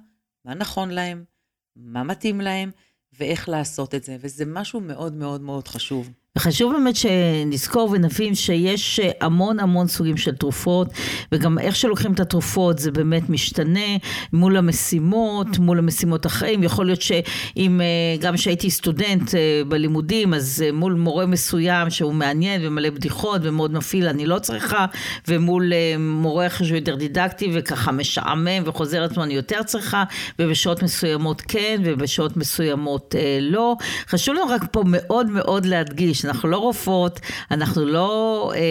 מה 0.46 0.54
נכון 0.54 0.90
להם, 0.90 1.24
מה 1.76 2.04
מתאים 2.04 2.42
להם, 2.42 2.72
ואיך 3.14 3.50
לעשות 3.50 3.96
את 3.96 4.04
זה, 4.04 4.18
וזה 4.20 4.46
משהו 4.46 4.80
מאוד 4.80 5.14
מאוד 5.14 5.42
מאוד 5.42 5.68
חשוב. 5.68 6.10
וחשוב 6.38 6.74
באמת 6.74 6.96
שנזכור 6.96 7.90
ונבין 7.92 8.36
שיש 8.36 9.00
המון 9.22 9.60
המון 9.60 9.88
סוגים 9.88 10.18
של 10.18 10.36
תרופות, 10.36 10.88
וגם 11.32 11.60
איך 11.60 11.76
שלוקחים 11.76 12.14
את 12.14 12.20
התרופות 12.20 12.80
זה 12.80 12.92
באמת 12.92 13.30
משתנה 13.30 13.98
מול 14.34 14.58
המשימות, 14.58 15.58
מול 15.60 15.80
המשימות 15.80 16.26
החיים. 16.26 16.64
יכול 16.64 16.86
להיות 16.86 17.02
שאם, 17.02 17.82
אה, 17.82 17.86
גם 18.22 18.36
כשהייתי 18.36 18.70
סטודנט 18.70 19.36
אה, 19.36 19.62
בלימודים, 19.68 20.34
אז 20.34 20.64
אה, 20.66 20.72
מול 20.72 20.94
מורה 20.94 21.26
מסוים 21.26 21.90
שהוא 21.90 22.14
מעניין 22.14 22.62
ומלא 22.66 22.90
בדיחות 22.90 23.42
ומאוד 23.44 23.74
מפעיל, 23.74 24.08
אני 24.08 24.26
לא 24.26 24.40
צריכה, 24.40 24.86
ומול 25.28 25.72
מורה 26.00 26.48
אחר 26.48 26.66
שהוא 26.66 26.78
יותר 26.78 26.96
דידקטי 26.96 27.52
וככה 27.54 27.92
משעמם 27.92 28.64
וחוזר 28.66 29.04
עצמו, 29.04 29.24
אני 29.24 29.34
יותר 29.34 29.64
צריכה, 29.64 30.04
ובשעות 30.40 30.84
מסוימות 30.84 31.42
כן, 31.42 31.82
ובשעות 31.86 32.38
מסוימות 32.38 33.16
לא. 33.42 33.76
חשוב 34.10 34.36
לנו 34.36 34.48
רק 34.50 34.66
פה 34.72 34.84
מאוד 34.86 35.30
מאוד 35.32 35.66
להדגיש, 35.66 36.27
אנחנו 36.30 36.50
לא 36.50 36.58
רופאות, 36.58 37.20
אנחנו 37.52 37.86
לא, 37.86 38.52
אה, 38.56 38.62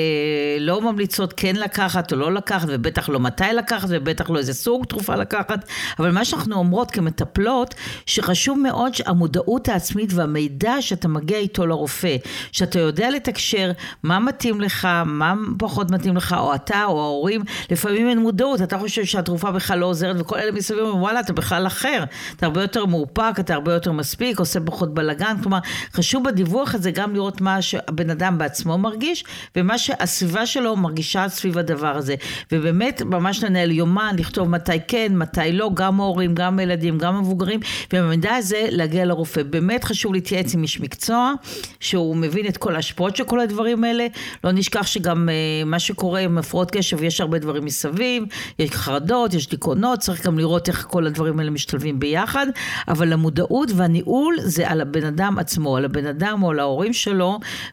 לא 0.60 0.80
ממליצות 0.80 1.34
כן 1.36 1.56
לקחת 1.56 2.12
או 2.12 2.16
לא 2.16 2.32
לקחת, 2.32 2.68
ובטח 2.70 3.08
לא 3.08 3.20
מתי 3.20 3.44
לקחת, 3.56 3.88
ובטח 3.90 4.30
לא 4.30 4.38
איזה 4.38 4.54
סוג 4.54 4.84
תרופה 4.84 5.14
לקחת, 5.14 5.64
אבל 5.98 6.10
מה 6.10 6.25
שאנחנו 6.25 6.56
אומרות 6.56 6.90
כמטפלות, 6.90 7.75
שחשוב 8.06 8.58
מאוד 8.58 8.94
שהמודעות 8.94 9.68
העצמית 9.68 10.12
והמידע 10.12 10.75
שאתה 10.80 11.08
מגיע 11.08 11.38
איתו 11.38 11.66
לרופא, 11.66 12.16
שאתה 12.52 12.78
יודע 12.78 13.10
לתקשר 13.10 13.72
מה 14.02 14.18
מתאים 14.18 14.60
לך, 14.60 14.88
מה 15.06 15.34
פחות 15.58 15.90
מתאים 15.90 16.16
לך, 16.16 16.36
או 16.38 16.54
אתה 16.54 16.84
או 16.84 17.00
ההורים, 17.02 17.42
לפעמים 17.70 18.08
אין 18.08 18.18
מודעות, 18.18 18.62
אתה 18.62 18.78
חושב 18.78 19.04
שהתרופה 19.04 19.50
בכלל 19.50 19.78
לא 19.78 19.86
עוזרת, 19.86 20.16
וכל 20.18 20.38
אלה 20.38 20.52
מסביב 20.52 20.80
אומרים, 20.80 21.02
וואלה, 21.02 21.20
אתה 21.20 21.32
בכלל 21.32 21.66
אחר, 21.66 22.04
אתה 22.36 22.46
הרבה 22.46 22.62
יותר 22.62 22.86
מאופק, 22.86 23.34
אתה 23.40 23.54
הרבה 23.54 23.75
יותר 23.75 23.92
מספיק, 23.92 24.38
עושה 24.38 24.60
פחות 24.60 24.94
בלאגן, 24.94 25.36
כלומר, 25.42 25.58
חשוב 25.92 26.25
בדיווח 26.25 26.75
הזה 26.75 26.90
גם 26.90 27.14
לראות 27.14 27.40
מה 27.46 27.62
שהבן 27.62 28.10
אדם 28.10 28.38
בעצמו 28.38 28.78
מרגיש, 28.78 29.24
ומה 29.56 29.78
שהסביבה 29.78 30.46
שלו 30.46 30.76
מרגישה 30.76 31.28
סביב 31.28 31.58
הדבר 31.58 31.96
הזה. 31.96 32.14
ובאמת, 32.52 33.02
ממש 33.02 33.44
לנהל 33.44 33.70
יומן, 33.70 34.16
לכתוב 34.18 34.48
מתי 34.48 34.72
כן, 34.88 35.12
מתי 35.16 35.52
לא, 35.52 35.70
גם 35.74 36.00
ההורים, 36.00 36.34
גם 36.34 36.58
הילדים, 36.58 36.98
גם 36.98 37.14
המבוגרים, 37.14 37.60
ובמידע 37.92 38.34
הזה 38.34 38.66
להגיע 38.70 39.04
לרופא. 39.04 39.42
באמת 39.42 39.84
חשוב 39.84 40.12
להתייעץ 40.12 40.54
עם 40.54 40.62
איש 40.62 40.80
מקצוע, 40.80 41.32
שהוא 41.80 42.16
מבין 42.16 42.46
את 42.46 42.56
כל 42.56 42.76
ההשפעות 42.76 43.16
של 43.16 43.24
כל 43.24 43.40
הדברים 43.40 43.84
האלה. 43.84 44.06
לא 44.44 44.52
נשכח 44.52 44.86
שגם 44.86 45.28
uh, 45.28 45.68
מה 45.68 45.78
שקורה 45.78 46.20
עם 46.20 46.38
הפרעות 46.38 46.70
קשב, 46.70 47.02
יש 47.02 47.20
הרבה 47.20 47.38
דברים 47.38 47.64
מסביב, 47.64 48.22
יש 48.58 48.70
חרדות, 48.70 49.34
יש 49.34 49.48
דיכאונות, 49.48 49.98
צריך 49.98 50.26
גם 50.26 50.38
לראות 50.38 50.68
איך 50.68 50.86
כל 50.90 51.06
הדברים 51.06 51.38
האלה 51.38 51.50
משתלבים 51.50 52.00
ביחד, 52.00 52.46
אבל 52.88 53.12
המודעות 53.12 53.68
והניהול 53.76 54.36
זה 54.38 54.70
על 54.70 54.80
הבן 54.80 55.04
אדם 55.04 55.38
עצמו, 55.38 55.76
על 55.76 55.84
הבן 55.84 56.06
אדם 56.06 56.42
או 56.42 56.50
על 56.50 56.58
ההורים 56.58 56.92
שלו, 56.92 57.25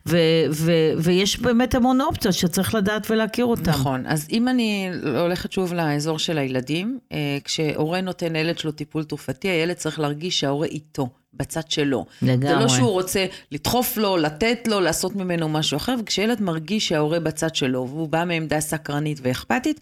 ו- 0.05 0.17
ו- 0.51 0.91
ויש 0.98 1.39
באמת 1.39 1.75
המון 1.75 2.01
אופציות 2.01 2.33
שצריך 2.33 2.75
לדעת 2.75 3.12
ולהכיר 3.12 3.45
אותן. 3.45 3.72
נכון, 3.72 4.03
אז 4.07 4.27
אם 4.31 4.48
אני 4.48 4.89
הולכת 5.19 5.51
שוב 5.51 5.74
לאזור 5.74 6.19
של 6.19 6.38
הילדים, 6.38 7.00
אה, 7.12 7.38
כשהורה 7.43 8.01
נותן 8.01 8.33
לילד 8.33 8.57
שלו 8.57 8.72
טיפול 8.72 9.03
תרופתי, 9.03 9.48
הילד 9.48 9.75
צריך 9.75 10.00
להרגיש 10.00 10.39
שההורה 10.39 10.67
איתו. 10.67 11.10
בצד 11.33 11.69
שלו. 11.69 12.05
לגמרי. 12.22 12.48
זה 12.48 12.55
לא 12.55 12.67
שהוא 12.67 12.91
רוצה 12.91 13.25
לדחוף 13.51 13.98
לו, 13.98 14.17
לתת 14.17 14.67
לו, 14.67 14.81
לעשות 14.81 15.15
ממנו 15.15 15.50
משהו 15.50 15.77
אחר, 15.77 15.95
וכשילד 16.00 16.41
מרגיש 16.41 16.88
שההורה 16.88 17.19
בצד 17.19 17.55
שלו, 17.55 17.88
והוא 17.89 18.10
בא 18.10 18.24
מעמדה 18.27 18.60
סקרנית 18.60 19.19
ואכפתית, 19.24 19.79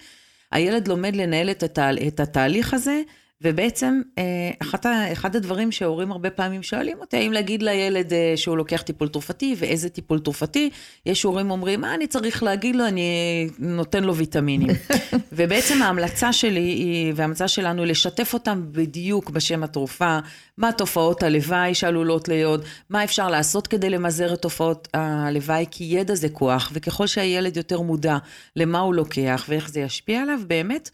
הילד 0.51 0.87
לומד 0.87 1.15
לנהל 1.15 1.49
את, 1.49 1.63
התה, 1.63 1.89
את 2.07 2.19
התהליך 2.19 2.73
הזה 2.73 3.01
ובעצם, 3.43 4.01
אה, 4.17 4.23
אחת, 4.61 4.85
אחד 5.11 5.35
הדברים 5.35 5.71
שהורים 5.71 6.11
הרבה 6.11 6.29
פעמים 6.29 6.63
שואלים 6.63 6.97
אותי, 6.99 7.17
האם 7.17 7.31
להגיד 7.31 7.63
לילד 7.63 8.13
אה, 8.13 8.33
שהוא 8.35 8.57
לוקח 8.57 8.81
טיפול 8.81 9.07
תרופתי, 9.07 9.55
ואיזה 9.57 9.89
טיפול 9.89 10.19
תרופתי, 10.19 10.69
יש 11.05 11.23
הורים 11.23 11.51
אומרים, 11.51 11.81
מה 11.81 11.95
אני 11.95 12.07
צריך 12.07 12.43
להגיד 12.43 12.75
לו, 12.75 12.87
אני 12.87 13.49
נותן 13.59 14.03
לו 14.03 14.15
ויטמינים. 14.15 14.69
ובעצם 15.31 15.81
ההמלצה 15.81 16.33
שלי, 16.33 16.59
היא, 16.59 17.13
וההמלצה 17.15 17.47
שלנו, 17.47 17.85
לשתף 17.85 18.33
אותם 18.33 18.63
בדיוק 18.71 19.29
בשם 19.29 19.63
התרופה, 19.63 20.19
מה 20.57 20.71
תופעות 20.71 21.23
הלוואי 21.23 21.75
שעלולות 21.75 22.27
להיות, 22.27 22.61
מה 22.89 23.03
אפשר 23.03 23.29
לעשות 23.29 23.67
כדי 23.67 23.89
למזער 23.89 24.33
את 24.33 24.41
תופעות 24.41 24.87
הלוואי, 24.93 25.65
כי 25.71 25.83
ידע 25.83 26.15
זה 26.15 26.29
כוח, 26.29 26.71
וככל 26.73 27.07
שהילד 27.07 27.57
יותר 27.57 27.81
מודע 27.81 28.17
למה 28.55 28.79
הוא 28.79 28.95
לוקח 28.95 29.45
ואיך 29.49 29.69
זה 29.69 29.79
ישפיע 29.79 30.21
עליו, 30.21 30.39
באמת, 30.47 30.89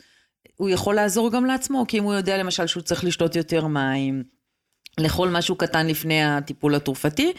הוא 0.57 0.69
יכול 0.69 0.95
לעזור 0.95 1.31
גם 1.31 1.45
לעצמו, 1.45 1.85
כי 1.87 1.99
אם 1.99 2.03
הוא 2.03 2.13
יודע 2.13 2.37
למשל 2.37 2.67
שהוא 2.67 2.83
צריך 2.83 3.03
לשתות 3.03 3.35
יותר 3.35 3.67
מים, 3.67 4.23
לאכול 4.99 5.29
משהו 5.29 5.55
קטן 5.55 5.87
לפני 5.87 6.23
הטיפול 6.23 6.75
התרופתי, 6.75 7.33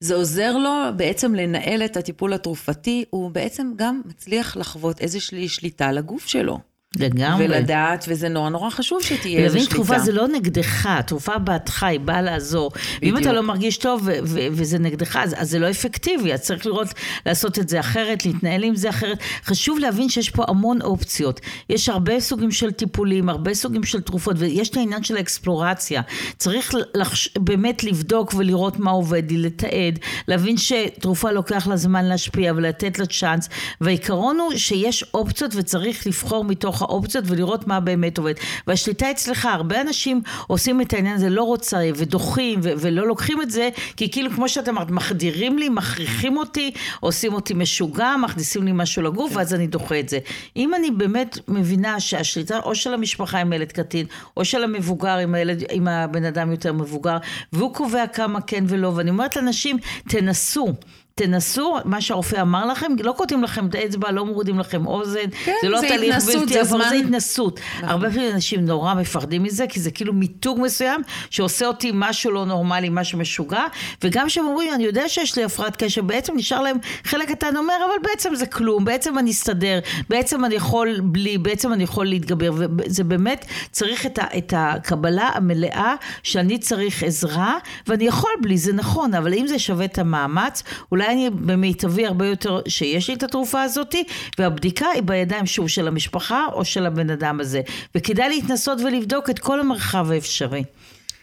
זה 0.00 0.14
עוזר 0.14 0.56
לו 0.56 0.70
בעצם 0.96 1.34
לנהל 1.34 1.84
את 1.84 1.96
הטיפול 1.96 2.32
התרופתי, 2.32 3.04
הוא 3.10 3.30
בעצם 3.30 3.72
גם 3.76 4.02
מצליח 4.04 4.56
לחוות 4.56 5.00
איזושהי 5.00 5.48
שליטה 5.48 5.86
על 5.86 5.98
הגוף 5.98 6.26
שלו. 6.26 6.69
לגמרי. 6.98 7.44
ולדעת, 7.44 8.04
וזה 8.08 8.28
נורא 8.28 8.50
נורא 8.50 8.70
חשוב 8.70 9.02
שתהיה 9.02 9.38
איזו 9.38 9.44
ולהבין 9.44 9.60
שליטה. 9.62 9.74
תרופה 9.74 9.98
זה 9.98 10.12
לא 10.12 10.28
נגדך, 10.28 10.88
תרופה 11.06 11.38
בעדך, 11.38 11.82
היא 11.82 12.00
באה 12.00 12.22
לעזור. 12.22 12.72
ואם 13.02 13.18
אתה 13.18 13.32
לא 13.32 13.42
מרגיש 13.42 13.76
טוב 13.76 14.02
ו- 14.04 14.12
ו- 14.24 14.46
וזה 14.52 14.78
נגדך, 14.78 15.16
אז, 15.16 15.34
אז 15.38 15.50
זה 15.50 15.58
לא 15.58 15.70
אפקטיבי, 15.70 16.32
אז 16.32 16.40
צריך 16.40 16.66
לראות, 16.66 16.88
לעשות 17.26 17.58
את 17.58 17.68
זה 17.68 17.80
אחרת, 17.80 18.26
להתנהל 18.26 18.64
עם 18.64 18.76
זה 18.76 18.88
אחרת. 18.88 19.18
חשוב 19.44 19.78
להבין 19.78 20.08
שיש 20.08 20.30
פה 20.30 20.44
המון 20.48 20.82
אופציות. 20.82 21.40
יש 21.68 21.88
הרבה 21.88 22.20
סוגים 22.20 22.50
של 22.50 22.70
טיפולים, 22.70 23.28
הרבה 23.28 23.54
סוגים 23.54 23.84
של 23.84 24.00
תרופות, 24.00 24.36
ויש 24.38 24.68
את 24.68 24.76
העניין 24.76 25.04
של 25.04 25.16
האקספלורציה. 25.16 26.02
צריך 26.38 26.74
לחש... 26.94 27.28
באמת 27.38 27.84
לבדוק 27.84 28.34
ולראות 28.34 28.78
מה 28.78 28.90
עובד 28.90 29.30
לי, 29.30 29.38
לתעד, 29.38 29.98
להבין 30.28 30.56
שתרופה 30.56 31.30
לוקח 31.30 31.66
לה 31.66 31.76
זמן 31.76 32.04
להשפיע 32.04 32.52
ולתת 32.56 32.98
לה 32.98 33.06
צ'אנס, 33.06 33.48
והעיקרון 33.80 34.38
הוא 34.40 34.56
שיש 34.56 35.04
אופציות 35.14 35.52
וצריך 35.54 36.06
לבחור 36.06 36.44
מתוך 36.44 36.79
האופציות 36.82 37.24
ולראות 37.28 37.66
מה 37.66 37.80
באמת 37.80 38.18
עובד. 38.18 38.34
והשליטה 38.66 39.10
אצלך, 39.10 39.48
הרבה 39.52 39.80
אנשים 39.80 40.22
עושים 40.46 40.80
את 40.80 40.92
העניין 40.92 41.16
הזה, 41.16 41.30
לא 41.30 41.42
רוצה 41.42 41.78
ודוחים 41.94 42.60
ו- 42.62 42.72
ולא 42.78 43.06
לוקחים 43.06 43.42
את 43.42 43.50
זה, 43.50 43.68
כי 43.96 44.10
כאילו 44.10 44.30
כמו 44.30 44.48
שאת 44.48 44.68
אמרת, 44.68 44.90
מחדירים 44.90 45.58
לי, 45.58 45.68
מכריחים 45.68 46.36
אותי, 46.36 46.70
עושים 47.00 47.32
אותי 47.32 47.54
משוגע, 47.54 48.16
מכניסים 48.22 48.64
לי 48.64 48.72
משהו 48.74 49.02
לגוף, 49.02 49.36
ואז 49.36 49.54
אני 49.54 49.66
דוחה 49.66 50.00
את 50.00 50.08
זה. 50.08 50.18
אם 50.56 50.74
אני 50.74 50.90
באמת 50.90 51.38
מבינה 51.48 52.00
שהשליטה 52.00 52.58
או 52.58 52.74
של 52.74 52.94
המשפחה 52.94 53.38
עם 53.38 53.52
ילד 53.52 53.72
קטין, 53.72 54.06
או 54.36 54.44
של 54.44 54.64
המבוגר 54.64 55.16
עם, 55.16 55.34
הילד, 55.34 55.64
עם 55.70 55.88
הבן 55.88 56.24
אדם 56.24 56.50
יותר 56.50 56.72
מבוגר, 56.72 57.16
והוא 57.52 57.74
קובע 57.74 58.06
כמה 58.06 58.40
כן 58.40 58.64
ולא, 58.68 58.92
ואני 58.96 59.10
אומרת 59.10 59.36
לאנשים, 59.36 59.76
תנסו. 60.08 60.74
תנסו, 61.14 61.76
מה 61.84 62.00
שהרופא 62.00 62.42
אמר 62.42 62.66
לכם, 62.66 62.92
לא 63.02 63.12
קוטעים 63.12 63.42
לכם 63.42 63.66
את 63.66 63.74
האצבע, 63.74 64.10
לא 64.10 64.24
מורידים 64.24 64.58
לכם 64.58 64.86
אוזן, 64.86 65.30
כן, 65.44 65.54
זה 65.62 65.68
לא 65.68 65.80
זה 65.80 65.88
תהליך 65.88 66.16
בלתי 66.26 66.52
זה 66.52 66.60
עבור, 66.60 66.88
זה 66.88 66.94
התנסות. 66.94 67.60
נכון. 67.76 67.88
הרבה 67.88 68.10
פעמים 68.10 68.34
אנשים 68.34 68.64
נורא 68.64 68.94
מפחדים 68.94 69.42
מזה, 69.42 69.66
כי 69.66 69.80
זה 69.80 69.90
כאילו 69.90 70.12
מיתוג 70.12 70.58
מסוים, 70.60 71.02
שעושה 71.30 71.66
אותי 71.66 71.90
משהו 71.94 72.30
לא 72.30 72.46
נורמלי, 72.46 72.88
משהו 72.92 73.18
משוגע, 73.18 73.64
וגם 74.04 74.26
כשהם 74.26 74.44
אומרים, 74.46 74.74
אני 74.74 74.84
יודע 74.84 75.08
שיש 75.08 75.36
לי 75.36 75.44
הפרעת 75.44 75.76
קשב, 75.76 76.06
בעצם 76.06 76.36
נשאר 76.36 76.60
להם 76.60 76.76
חלק 77.04 77.28
קטן 77.28 77.56
אומר, 77.56 77.74
אבל 77.86 78.08
בעצם 78.08 78.34
זה 78.34 78.46
כלום, 78.46 78.84
בעצם 78.84 79.18
אני 79.18 79.30
אסתדר, 79.30 79.78
בעצם 80.08 80.44
אני 80.44 80.54
יכול 80.54 81.00
בלי, 81.02 81.38
בעצם 81.38 81.72
אני 81.72 81.84
יכול 81.84 82.06
להתגבר, 82.06 82.50
וזה 82.54 83.04
באמת 83.04 83.44
צריך 83.70 84.06
את, 84.06 84.18
ה, 84.18 84.24
את 84.38 84.54
הקבלה 84.56 85.30
המלאה 85.34 85.94
שאני 86.22 86.58
צריך 86.58 87.02
עזרה, 87.02 87.58
ואני 87.86 88.04
יכול 88.04 88.30
בלי, 88.40 88.58
זה 88.58 88.72
נכון, 88.72 89.14
אבל 89.14 89.34
אם 89.34 89.46
זה 89.46 89.58
שווה 89.58 89.84
את 89.84 89.98
המאמץ, 89.98 90.62
אולי 90.92 90.99
אני 91.06 91.30
במיטבי 91.30 92.06
הרבה 92.06 92.26
יותר 92.26 92.60
שיש 92.68 93.08
לי 93.08 93.14
את 93.14 93.22
התרופה 93.22 93.62
הזאתי, 93.62 94.04
והבדיקה 94.38 94.86
היא 94.94 95.02
בידיים 95.02 95.46
שוב 95.46 95.68
של 95.68 95.88
המשפחה 95.88 96.46
או 96.52 96.64
של 96.64 96.86
הבן 96.86 97.10
אדם 97.10 97.40
הזה. 97.40 97.60
וכדאי 97.94 98.28
להתנסות 98.28 98.80
ולבדוק 98.80 99.30
את 99.30 99.38
כל 99.38 99.60
המרחב 99.60 100.10
האפשרי. 100.10 100.64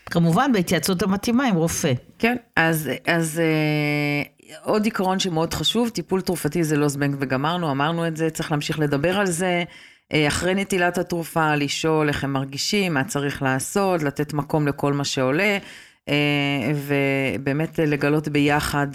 כמובן 0.05 0.51
בהתייעצות 0.53 1.03
המתאימה 1.03 1.45
עם 1.47 1.55
רופא. 1.55 1.93
כן, 2.19 2.35
אז, 2.55 2.89
אז 3.07 3.39
אה, 3.39 4.23
עוד 4.63 4.85
עיקרון 4.85 5.19
שמאוד 5.19 5.53
חשוב, 5.53 5.89
טיפול 5.89 6.21
תרופתי 6.21 6.63
זה 6.63 6.77
לא 6.77 6.87
זבנג 6.87 7.15
וגמרנו, 7.19 7.71
אמרנו 7.71 8.07
את 8.07 8.17
זה, 8.17 8.29
צריך 8.29 8.51
להמשיך 8.51 8.79
לדבר 8.79 9.19
על 9.19 9.25
זה. 9.25 9.63
אה, 10.13 10.27
אחרי 10.27 10.55
נטילת 10.55 10.97
התרופה, 10.97 11.55
לשאול 11.55 12.07
איך 12.07 12.23
הם 12.23 12.33
מרגישים, 12.33 12.93
מה 12.93 13.03
צריך 13.03 13.41
לעשות, 13.41 14.03
לתת 14.03 14.33
מקום 14.33 14.67
לכל 14.67 14.93
מה 14.93 15.03
שעולה, 15.03 15.57
ובאמת 16.75 17.79
לגלות 17.79 18.27
ביחד... 18.27 18.87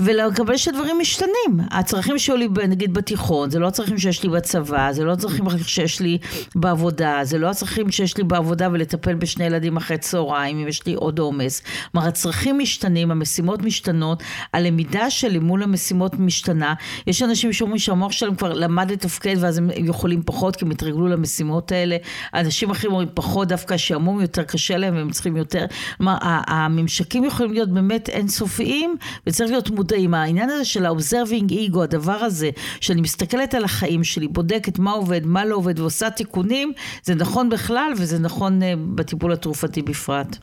ולקבל 0.00 0.56
שדברים 0.56 0.98
משתנים. 1.00 1.60
הצרכים 1.70 2.18
שעולים 2.18 2.54
נגיד 2.68 2.94
בתיכון, 2.94 3.50
זה 3.50 3.58
לא 3.58 3.66
הצרכים 3.66 3.98
שיש 3.98 4.22
לי 4.22 4.28
בצבא, 4.28 4.92
זה 4.92 5.04
לא 5.04 5.12
הצרכים 5.12 5.44
שיש 5.66 6.00
לי 6.00 6.18
בעבודה, 6.54 7.20
זה 7.22 7.38
לא 7.38 7.50
הצרכים 7.50 7.90
שיש 7.90 8.16
לי 8.16 8.24
בעבודה 8.24 8.68
ולטפל 8.72 9.14
בשני 9.14 9.44
ילדים 9.44 9.76
אחרי 9.76 9.98
צהריים, 9.98 10.58
אם 10.58 10.68
יש 10.68 10.86
לי 10.86 10.94
עוד 10.94 11.18
עומס. 11.18 11.62
כלומר, 11.92 12.08
הצרכים 12.08 12.58
משתנים, 12.58 13.10
המשימות 13.10 13.62
משתנות, 13.62 14.22
הלמידה 14.52 15.10
שלי 15.10 15.38
מול 15.38 15.62
המשימות 15.62 16.18
משתנה. 16.18 16.74
יש 17.06 17.22
אנשים 17.22 17.52
שאומרים 17.52 17.78
שהמוח 17.78 18.12
שלהם 18.12 18.34
כבר 18.34 18.52
למד 18.52 18.90
לתפקד 18.90 19.36
ואז 19.40 19.58
הם 19.58 19.70
יכולים 19.76 20.22
פחות 20.22 20.56
כי 20.56 20.64
הם 20.64 20.70
התרגלו 20.70 21.08
למשימות 21.08 21.72
האלה. 21.72 21.96
אנשים 22.34 22.70
אחרים 22.70 22.92
אומרים 22.92 23.08
פחות, 23.14 23.48
דווקא 23.48 23.76
שעמום 23.76 24.20
יותר 24.20 24.42
קשה 24.42 24.76
להם 24.76 24.96
והם 24.96 25.10
צריכים 25.10 25.36
יותר. 25.36 25.66
כלומר, 25.96 26.16
הממשקים 26.22 27.24
יכולים 27.24 27.52
להיות 27.52 27.68
באמת 27.68 28.08
אינסופיים 28.08 28.96
וצריך 29.26 29.50
להיות 29.50 29.61
מודעים. 29.70 29.92
מודעים, 29.92 30.14
העניין 30.14 30.50
הזה 30.50 30.64
של 30.64 30.86
ה-observing 30.86 31.52
ego, 31.52 31.82
הדבר 31.82 32.12
הזה, 32.12 32.50
שאני 32.80 33.00
מסתכלת 33.00 33.54
על 33.54 33.64
החיים 33.64 34.04
שלי, 34.04 34.28
בודקת 34.28 34.78
מה 34.78 34.92
עובד, 34.92 35.26
מה 35.26 35.44
לא 35.44 35.56
עובד 35.56 35.78
ועושה 35.78 36.10
תיקונים, 36.10 36.72
זה 37.02 37.14
נכון 37.14 37.48
בכלל 37.48 37.92
וזה 37.96 38.18
נכון 38.18 38.62
אה, 38.62 38.74
בטיפול 38.94 39.32
התרופתי 39.32 39.82
בפרט. 39.82 40.36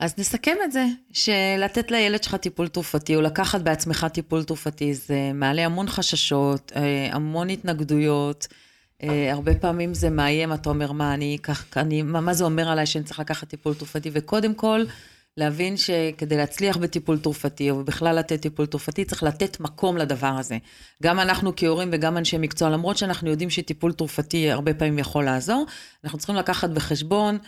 אז 0.00 0.14
נסכם 0.18 0.56
את 0.64 0.72
זה, 0.72 0.84
שלתת 1.12 1.90
לילד 1.90 2.22
שלך 2.22 2.34
טיפול 2.34 2.68
תרופתי, 2.68 3.16
או 3.16 3.20
לקחת 3.20 3.60
בעצמך 3.60 4.06
טיפול 4.12 4.44
תרופתי, 4.44 4.94
זה 4.94 5.30
מעלה 5.34 5.66
המון 5.66 5.88
חששות, 5.88 6.72
אה, 6.76 7.08
המון 7.12 7.50
התנגדויות. 7.50 8.48
אה, 9.02 9.32
הרבה 9.32 9.54
פעמים 9.54 9.94
זה 9.94 10.10
מאיים, 10.10 10.52
אתה 10.52 10.70
אומר, 10.70 10.92
מה, 10.92 11.14
אני 11.14 11.36
אקח, 11.36 11.64
מה 12.04 12.34
זה 12.34 12.44
אומר 12.44 12.68
עליי 12.68 12.86
שאני 12.86 13.04
צריך 13.04 13.20
לקחת 13.20 13.48
טיפול 13.48 13.74
תרופתי? 13.74 14.10
וקודם 14.12 14.54
כל, 14.54 14.84
להבין 15.36 15.76
שכדי 15.76 16.36
להצליח 16.36 16.76
בטיפול 16.76 17.18
תרופתי, 17.18 17.70
או 17.70 17.84
בכלל 17.84 18.18
לתת 18.18 18.42
טיפול 18.42 18.66
תרופתי, 18.66 19.04
צריך 19.04 19.22
לתת 19.22 19.60
מקום 19.60 19.96
לדבר 19.96 20.26
הזה. 20.38 20.58
גם 21.02 21.20
אנחנו 21.20 21.52
כהורים 21.56 21.88
וגם 21.92 22.16
אנשי 22.16 22.38
מקצוע, 22.38 22.70
למרות 22.70 22.98
שאנחנו 22.98 23.30
יודעים 23.30 23.50
שטיפול 23.50 23.92
תרופתי 23.92 24.50
הרבה 24.50 24.74
פעמים 24.74 24.98
יכול 24.98 25.24
לעזור, 25.24 25.66
אנחנו 26.04 26.18
צריכים 26.18 26.36
לקחת 26.36 26.70
בחשבון 26.70 27.38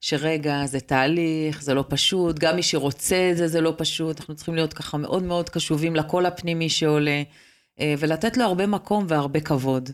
שרגע, 0.00 0.66
זה 0.66 0.80
תהליך, 0.80 1.62
זה 1.62 1.74
לא 1.74 1.84
פשוט, 1.88 2.38
גם 2.38 2.56
מי 2.56 2.62
שרוצה 2.62 3.30
את 3.30 3.36
זה, 3.36 3.48
זה 3.48 3.60
לא 3.60 3.74
פשוט, 3.76 4.20
אנחנו 4.20 4.34
צריכים 4.34 4.54
להיות 4.54 4.72
ככה 4.72 4.96
מאוד 4.96 5.22
מאוד 5.22 5.48
קשובים 5.48 5.96
לקול 5.96 6.26
הפנימי 6.26 6.68
שעולה, 6.68 7.22
אה, 7.80 7.94
ולתת 7.98 8.36
לו 8.36 8.44
הרבה 8.44 8.66
מקום 8.66 9.04
והרבה 9.08 9.40
כבוד. 9.40 9.90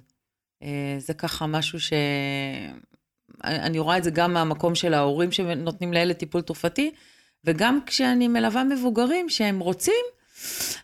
אה, 0.62 0.96
זה 0.98 1.14
ככה 1.14 1.46
משהו 1.46 1.80
ש... 1.80 1.92
אני 3.44 3.78
רואה 3.78 3.98
את 3.98 4.04
זה 4.04 4.10
גם 4.10 4.32
מהמקום 4.32 4.74
של 4.74 4.94
ההורים 4.94 5.32
שנותנים 5.32 5.92
לילד 5.92 6.16
טיפול 6.16 6.40
תרופתי, 6.40 6.90
וגם 7.44 7.78
כשאני 7.86 8.28
מלווה 8.28 8.64
מבוגרים 8.64 9.28
שהם 9.28 9.58
רוצים, 9.58 10.04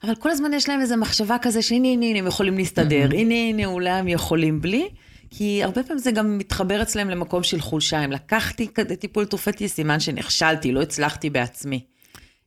אבל 0.02 0.14
כל 0.14 0.30
הזמן 0.30 0.54
יש 0.54 0.68
להם 0.68 0.80
איזו 0.80 0.96
מחשבה 0.96 1.36
כזה 1.42 1.62
שהנה, 1.62 1.88
הנה, 1.88 2.06
הנה, 2.06 2.18
הם 2.18 2.26
יכולים 2.26 2.56
להסתדר. 2.56 3.08
הנה, 3.12 3.34
הנה, 3.34 3.66
אולי 3.66 3.90
הם 3.90 4.08
יכולים 4.08 4.60
בלי. 4.60 4.88
כי 5.30 5.64
הרבה 5.64 5.82
פעמים 5.82 5.98
זה 5.98 6.10
גם 6.10 6.38
מתחבר 6.38 6.82
אצלם 6.82 7.10
למקום 7.10 7.42
של 7.42 7.60
חולשה. 7.60 8.04
אם 8.04 8.12
לקחתי 8.12 8.68
טיפול 8.98 9.24
תרופתי, 9.24 9.68
סימן 9.68 10.00
שנכשלתי, 10.00 10.72
לא 10.72 10.82
הצלחתי 10.82 11.30
בעצמי. 11.30 11.80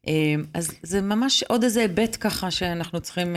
אה, 0.08 0.14
אז 0.54 0.72
זה 0.84 1.02
ממש 1.02 1.44
עוד 1.44 1.64
איזה 1.64 1.82
היבט 1.82 2.18
ככה 2.20 2.52
שאנחנו 2.52 3.02
צריכים... 3.02 3.36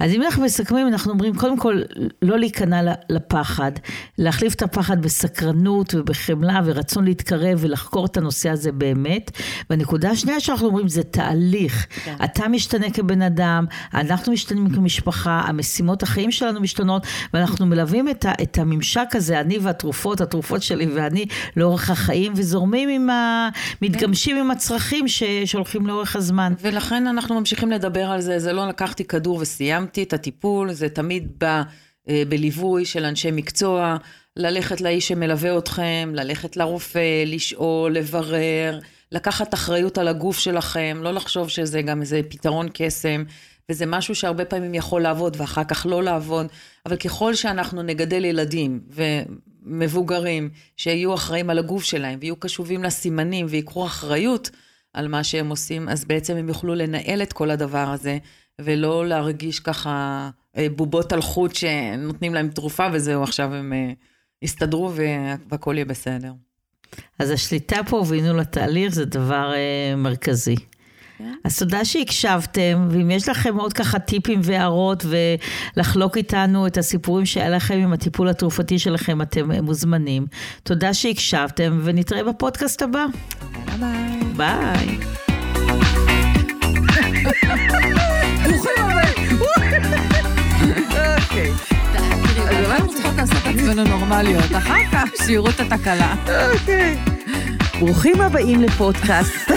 אז 0.00 0.12
אם 0.12 0.22
אנחנו 0.22 0.42
מסכמים, 0.42 0.88
אנחנו 0.88 1.12
אומרים, 1.12 1.34
קודם 1.34 1.58
כל, 1.58 1.82
לא 2.22 2.38
להיכנע 2.38 2.92
לפחד, 3.10 3.72
להחליף 4.18 4.54
את 4.54 4.62
הפחד 4.62 5.02
בסקרנות 5.02 5.94
ובחמלה 5.94 6.60
ורצון 6.64 7.04
להתקרב 7.04 7.58
ולחקור 7.60 8.06
את 8.06 8.16
הנושא 8.16 8.50
הזה 8.50 8.72
באמת. 8.72 9.30
והנקודה 9.70 10.10
השנייה 10.10 10.40
שאנחנו 10.40 10.66
אומרים, 10.66 10.88
זה 10.88 11.02
תהליך. 11.02 11.86
כן. 12.04 12.16
אתה 12.24 12.48
משתנה 12.48 12.90
כבן 12.90 13.22
אדם, 13.22 13.64
אנחנו 13.94 14.32
משתנים 14.32 14.70
כמשפחה, 14.74 15.42
המשימות 15.46 16.02
החיים 16.02 16.30
שלנו 16.30 16.60
משתנות, 16.60 17.06
ואנחנו 17.34 17.66
מלווים 17.66 18.08
את, 18.08 18.24
ה, 18.24 18.32
את 18.42 18.58
הממשק 18.58 19.08
הזה, 19.14 19.40
אני 19.40 19.58
והתרופות, 19.58 20.20
התרופות 20.20 20.62
שלי 20.62 20.86
ואני, 20.94 21.24
לאורך 21.56 21.90
החיים, 21.90 22.32
וזורמים 22.36 22.88
עם 22.88 23.10
ה... 23.10 23.48
מתגמשים. 23.82 24.36
עם 24.36 24.50
הצרכים 24.50 25.08
ש, 25.08 25.22
שהולכים 25.44 25.86
לאורך 25.86 26.16
הזמן. 26.16 26.52
ולכן 26.60 27.06
אנחנו 27.06 27.38
ממשיכים 27.38 27.70
לדבר 27.70 28.10
על 28.10 28.20
זה, 28.20 28.38
זה 28.38 28.52
לא 28.52 28.68
לקחתי 28.68 29.04
כדור 29.04 29.36
וסיימתי. 29.36 29.89
סיימתי 29.90 30.02
את 30.02 30.12
הטיפול, 30.12 30.72
זה 30.72 30.88
תמיד 30.88 31.28
בא 31.38 31.62
אה, 32.08 32.22
בליווי 32.28 32.84
של 32.84 33.04
אנשי 33.04 33.30
מקצוע, 33.30 33.96
ללכת 34.36 34.80
לאיש 34.80 35.08
שמלווה 35.08 35.58
אתכם, 35.58 36.12
ללכת 36.14 36.56
לרופא, 36.56 37.24
לשאול, 37.26 37.94
לברר, 37.94 38.78
לקחת 39.12 39.54
אחריות 39.54 39.98
על 39.98 40.08
הגוף 40.08 40.38
שלכם, 40.38 41.00
לא 41.02 41.12
לחשוב 41.12 41.48
שזה 41.48 41.82
גם 41.82 42.00
איזה 42.00 42.20
פתרון 42.28 42.68
קסם, 42.72 43.24
וזה 43.68 43.86
משהו 43.86 44.14
שהרבה 44.14 44.44
פעמים 44.44 44.74
יכול 44.74 45.02
לעבוד 45.02 45.36
ואחר 45.40 45.64
כך 45.64 45.86
לא 45.86 46.02
לעבוד, 46.02 46.46
אבל 46.86 46.96
ככל 46.96 47.34
שאנחנו 47.34 47.82
נגדל 47.82 48.24
ילדים 48.24 48.80
ומבוגרים 49.66 50.50
שיהיו 50.76 51.14
אחראים 51.14 51.50
על 51.50 51.58
הגוף 51.58 51.84
שלהם 51.84 52.18
ויהיו 52.20 52.36
קשובים 52.36 52.82
לסימנים 52.82 53.46
ויקחו 53.48 53.86
אחריות 53.86 54.50
על 54.94 55.08
מה 55.08 55.24
שהם 55.24 55.48
עושים, 55.50 55.88
אז 55.88 56.04
בעצם 56.04 56.36
הם 56.36 56.48
יוכלו 56.48 56.74
לנהל 56.74 57.22
את 57.22 57.32
כל 57.32 57.50
הדבר 57.50 57.88
הזה 57.88 58.18
ולא 58.64 59.06
להרגיש 59.06 59.60
ככה 59.60 60.30
אה, 60.56 60.66
בובות 60.76 61.12
על 61.12 61.22
חוט 61.22 61.54
שנותנים 61.54 62.34
להם 62.34 62.48
תרופה 62.48 62.86
וזהו, 62.92 63.22
עכשיו 63.22 63.54
הם 63.54 63.72
אה, 63.72 63.92
יסתדרו 64.42 64.92
והכל 65.50 65.74
יהיה 65.74 65.84
בסדר. 65.84 66.32
אז 67.18 67.30
השליטה 67.30 67.76
פה 67.88 68.04
וניהול 68.08 68.40
התהליך 68.40 68.94
זה 68.94 69.04
דבר 69.04 69.52
אה, 69.54 69.96
מרכזי. 69.96 70.56
כן. 71.18 71.34
אז 71.44 71.58
תודה 71.58 71.84
שהקשבתם, 71.84 72.88
ואם 72.90 73.10
יש 73.10 73.28
לכם 73.28 73.56
עוד 73.56 73.72
ככה 73.72 73.98
טיפים 73.98 74.40
והערות 74.42 75.04
ולחלוק 75.06 76.16
איתנו 76.16 76.66
את 76.66 76.78
הסיפורים 76.78 77.26
שהיה 77.26 77.50
לכם 77.50 77.74
עם 77.74 77.92
הטיפול 77.92 78.28
התרופתי 78.28 78.78
שלכם, 78.78 79.22
אתם 79.22 79.50
מוזמנים. 79.50 80.26
תודה 80.62 80.94
שהקשבתם, 80.94 81.80
ונתראה 81.84 82.24
בפודקאסט 82.24 82.82
הבא. 82.82 83.04
ביי 83.78 84.20
ביי. 84.36 84.98
לעשות 93.20 93.36
את 93.36 93.46
עצמנו 93.46 93.84
נורמליות, 93.84 94.56
אחר 94.58 94.78
כך 94.92 95.04
שיראו 95.26 95.50
את 95.50 95.60
התקלה. 95.60 96.14
אוקיי. 96.52 96.98
ברוכים 97.78 98.20
הבאים 98.20 98.62
לפודקאסט. 98.62 99.50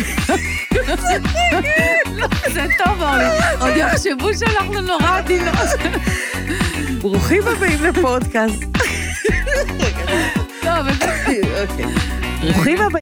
זה 2.54 2.66
טוב. 2.86 3.04
עוד 3.60 3.74
יחשבו 3.76 4.30
שאנחנו 4.40 4.82
נורא 4.82 5.18
עדינות. 5.18 5.56
ברוכים 7.02 7.44
הבאים 7.48 7.84
לפודקאסט. 7.84 8.64
טוב, 10.62 10.88
אוקיי. 11.62 11.86
ברוכים 12.42 12.78
הבאים. 12.82 12.90